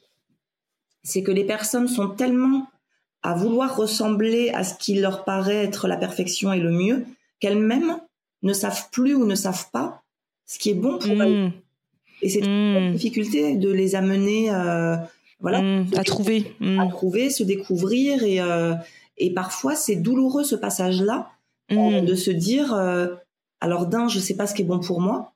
[1.02, 2.66] c'est que les personnes sont tellement
[3.22, 7.04] à vouloir ressembler à ce qui leur paraît être la perfection et le mieux
[7.38, 7.98] qu'elles-mêmes
[8.42, 10.02] ne savent plus ou ne savent pas
[10.46, 11.48] ce qui est bon pour elles.
[11.48, 11.52] Mmh,
[12.22, 14.96] Et c'est une mmh, difficulté de les amener, euh,
[15.40, 16.54] voilà, mmh, à trouver.
[16.60, 18.22] mmh, à trouver, se découvrir.
[18.22, 18.74] Et euh,
[19.18, 21.30] et parfois c'est douloureux ce passage-là
[21.72, 23.08] euh, mmh, de se dire euh,
[23.60, 25.34] alors d'un je sais pas ce qui est bon pour moi.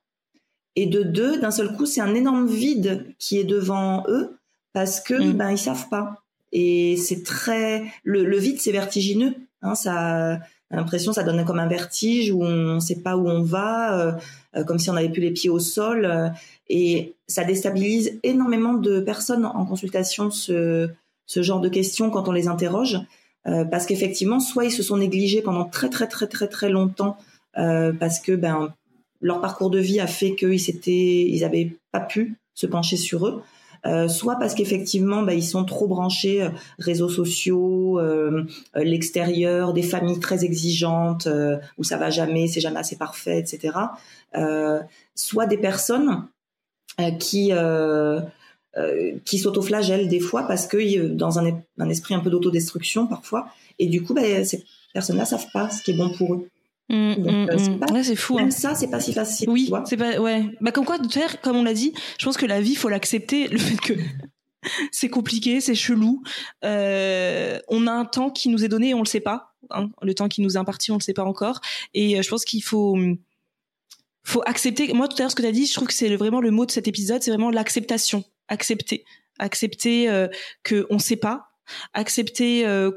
[0.75, 4.37] Et de deux d'un seul coup c'est un énorme vide qui est devant eux
[4.73, 6.24] parce que ben ils savent pas
[6.55, 10.39] et c'est très le, le vide c'est vertigineux hein, ça
[10.71, 14.11] l'impression ça donne comme un vertige où on sait pas où on va euh,
[14.55, 16.29] euh, comme si on avait plus les pieds au sol euh,
[16.69, 20.89] et ça déstabilise énormément de personnes en consultation ce
[21.27, 22.99] ce genre de questions quand on les interroge
[23.69, 27.17] parce qu'effectivement soit ils se sont négligés pendant très très très très très longtemps
[27.53, 28.73] parce que ben
[29.21, 33.27] leur parcours de vie a fait qu'ils s'étaient ils avaient pas pu se pencher sur
[33.27, 33.43] eux
[33.85, 39.83] euh, soit parce qu'effectivement ben, ils sont trop branchés euh, réseaux sociaux euh, l'extérieur des
[39.83, 41.27] familles très exigeantes
[41.77, 43.77] où ça va jamais c'est jamais assez parfait etc
[45.13, 46.27] soit des personnes
[47.19, 47.51] qui
[49.23, 53.47] qui s'autoflagellent des fois parce que dans un, un esprit un peu d'autodestruction parfois.
[53.79, 56.49] Et du coup ben, ces personnes-là savent pas ce qui est bon pour eux
[56.89, 57.79] mmh, Donc, mmh, c'est mmh.
[57.79, 58.37] pas- Ouais, c'est fou.
[58.37, 58.41] hein.
[58.41, 60.45] même ça c'est pas si facile Oui, c'est pas ouais.
[60.61, 62.89] Bah comme quoi de faire comme on l'a dit, je pense que la vie faut
[62.89, 63.93] l'accepter le fait que
[64.91, 66.23] c'est compliqué, c'est chelou.
[66.63, 69.53] Euh, on a un temps qui nous est donné et on le sait pas.
[69.69, 69.89] hein.
[70.01, 71.61] Le temps qui nous est imparti, on le sait pas encore.
[71.93, 72.97] Et euh, je pense qu'il faut
[74.23, 74.91] faut accepter.
[74.93, 76.51] Moi tout à l'heure ce que tu as dit, je trouve que c'est vraiment le
[76.51, 78.23] mot de cet épisode, c'est vraiment l'acceptation.
[78.47, 79.05] Accepter,
[79.39, 80.27] accepter euh,
[80.63, 81.49] que on sait pas,
[81.93, 82.91] accepter euh,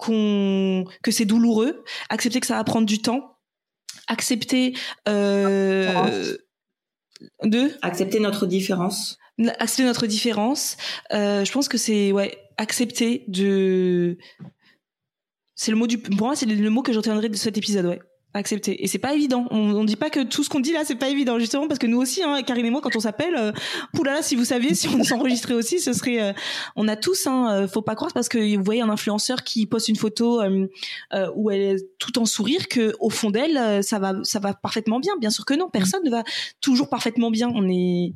[0.00, 3.36] qu'on que c'est douloureux, accepter que ça va prendre du temps,
[4.08, 4.74] accepter
[5.08, 6.36] euh,
[7.44, 7.70] de?
[7.82, 9.18] Accepter notre différence.
[9.58, 10.76] Accepter notre différence.
[11.12, 14.18] Euh, je pense que c'est ouais accepter de
[15.54, 18.00] c'est le mot du pour moi c'est le mot que j'entraînerai de cet épisode ouais
[18.34, 18.82] accepter.
[18.82, 19.46] Et c'est pas évident.
[19.50, 21.78] On, on dit pas que tout ce qu'on dit là c'est pas évident justement parce
[21.78, 23.52] que nous aussi hein, Karine et moi quand on s'appelle euh,
[23.94, 26.32] poulala si vous saviez si on s'enregistrait aussi ce serait euh,
[26.76, 29.66] on a tous hein, euh, faut pas croire parce que vous voyez un influenceur qui
[29.66, 30.66] poste une photo euh,
[31.12, 34.54] euh, où elle est tout en sourire que au fond d'elle ça va ça va
[34.54, 35.16] parfaitement bien.
[35.18, 36.24] Bien sûr que non personne ne va
[36.60, 37.50] toujours parfaitement bien.
[37.54, 38.14] On est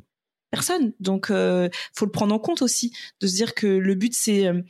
[0.51, 0.93] personne.
[0.99, 4.47] Donc euh, faut le prendre en compte aussi de se dire que le but c'est
[4.47, 4.61] euh,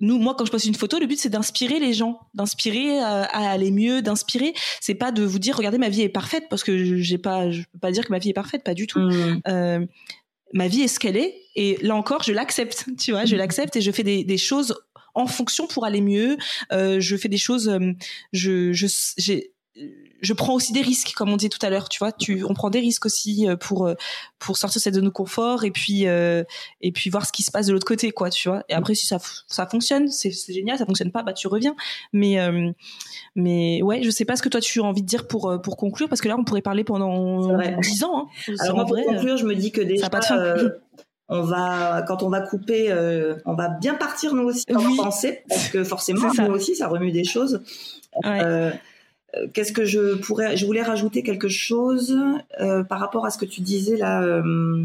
[0.00, 3.22] nous, moi, quand je poste une photo, le but c'est d'inspirer les gens, d'inspirer à,
[3.22, 4.52] à aller mieux, d'inspirer.
[4.80, 7.62] C'est pas de vous dire, regardez, ma vie est parfaite, parce que j'ai pas, je
[7.72, 9.00] peux pas dire que ma vie est parfaite, pas du tout.
[9.00, 9.40] Mmh.
[9.48, 9.86] Euh,
[10.52, 12.86] ma vie est ce qu'elle est, et là encore, je l'accepte.
[12.98, 14.74] Tu vois, je l'accepte et je fais des, des choses
[15.14, 16.36] en fonction pour aller mieux.
[16.72, 17.92] Euh, je fais des choses, euh,
[18.32, 18.86] je, je,
[19.16, 19.52] j'ai,
[20.22, 21.88] je prends aussi des risques, comme on disait tout à l'heure.
[21.88, 23.94] Tu vois, tu, on prend des risques aussi euh, pour euh,
[24.38, 26.42] pour sortir de cette zone de confort et puis euh,
[26.80, 28.30] et puis voir ce qui se passe de l'autre côté, quoi.
[28.30, 28.64] Tu vois.
[28.68, 30.78] Et après, si ça fonctionne, c'est génial.
[30.78, 31.76] Ça fonctionne pas, bah tu reviens.
[32.12, 32.70] Mais euh,
[33.34, 35.76] mais ouais, je sais pas ce que toi tu as envie de dire pour pour
[35.76, 38.28] conclure, parce que là, on pourrait parler pendant dix ans.
[38.48, 38.54] Hein.
[38.60, 40.70] Alors moi, pour vrai, conclure, je me dis que déjà, euh,
[41.28, 42.90] on va quand on va couper,
[43.44, 44.96] on va bien partir nous aussi en Oui.
[44.96, 47.62] pensée parce que forcément nous aussi ça remue des choses.
[48.24, 48.72] Ouais.
[49.52, 52.16] Qu'est-ce que je pourrais Je voulais rajouter quelque chose
[52.60, 54.22] euh, par rapport à ce que tu disais là.
[54.22, 54.84] euh,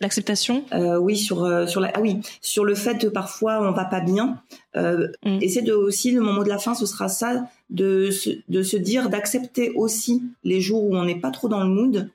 [0.00, 0.64] L'acceptation?
[0.72, 4.00] euh, oui, sur sur la ah oui, sur le fait que parfois on va pas
[4.00, 4.40] bien.
[4.74, 5.38] Mm.
[5.40, 8.62] Et c'est de aussi le moment de la fin, ce sera ça de se, de
[8.62, 12.08] se dire d'accepter aussi les jours où on n'est pas trop dans le mood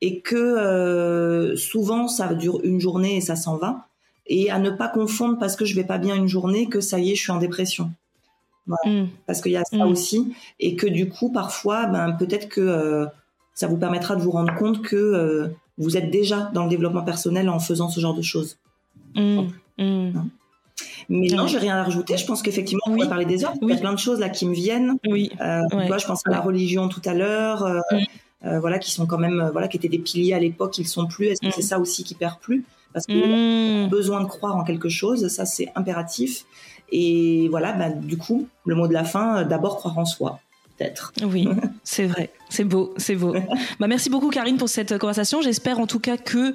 [0.00, 3.86] et que souvent ça dure une journée et ça s'en va
[4.26, 6.98] et à ne pas confondre parce que je vais pas bien une journée que ça
[6.98, 7.90] y est je suis en dépression
[8.84, 9.04] Mm.
[9.26, 9.90] parce qu'il y a ça Mm.
[9.90, 13.06] aussi et que du coup parfois ben peut-être que euh,
[13.54, 15.48] ça vous permettra de vous rendre compte que euh,
[15.78, 18.58] vous êtes déjà dans le développement personnel en faisant ce genre de choses.
[19.14, 19.42] Mm.
[19.78, 20.10] Mm.
[21.08, 21.48] Mais non, Ouais.
[21.48, 22.16] j'ai rien à rajouter.
[22.16, 22.96] Je pense qu'effectivement, on Oui.
[22.96, 23.54] pourrait parler des heures.
[23.62, 24.94] Il y a plein de choses là qui me viennent.
[25.08, 25.30] Oui.
[25.40, 25.82] Euh, Ouais.
[25.82, 27.66] tu vois, je pense à la religion tout à l'heure.
[28.42, 31.26] voilà, qui sont quand même, voilà, qui étaient des piliers à l'époque, ils sont plus.
[31.28, 32.64] Est-ce que c'est ça aussi qui perd plus?
[32.92, 33.88] Parce que Mm.
[33.88, 36.44] besoin de croire en quelque chose, ça c'est impératif.
[36.90, 40.40] Et voilà, bah, du coup, le mot de la fin, euh, d'abord croire en soi,
[40.76, 41.12] peut-être.
[41.22, 41.48] Oui,
[41.84, 42.30] c'est vrai.
[42.48, 43.34] C'est beau, c'est beau.
[43.80, 45.42] bah, merci beaucoup Karine pour cette conversation.
[45.42, 46.54] J'espère en tout cas que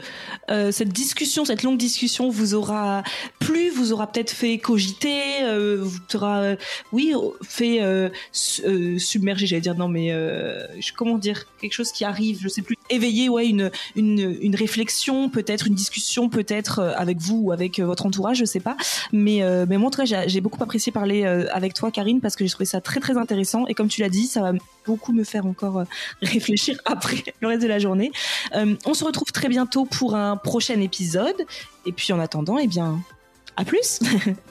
[0.50, 3.04] euh, cette discussion, cette longue discussion vous aura
[3.40, 6.56] plu, vous aura peut-être fait cogiter, euh, vous aura, euh,
[6.94, 7.14] oui,
[7.44, 10.66] fait euh, su- euh, submerger, j'allais dire non mais euh,
[10.96, 15.30] comment dire, quelque chose qui arrive, je sais plus, éveiller ouais une une, une réflexion,
[15.30, 18.78] peut-être une discussion, peut-être euh, avec vous ou avec euh, votre entourage, je sais pas.
[19.12, 22.22] Mais euh, mais moi en tout cas j'ai- beaucoup apprécié parler euh, avec toi Karine
[22.22, 24.54] parce que j'ai trouvé ça très très intéressant et comme tu l'as dit, ça va
[24.88, 25.86] beaucoup me faire encore euh,
[26.22, 28.12] réfléchir après le reste de la journée.
[28.56, 31.46] Euh, on se retrouve très bientôt pour un prochain épisode.
[31.86, 33.00] Et puis en attendant, eh bien,
[33.58, 34.00] à plus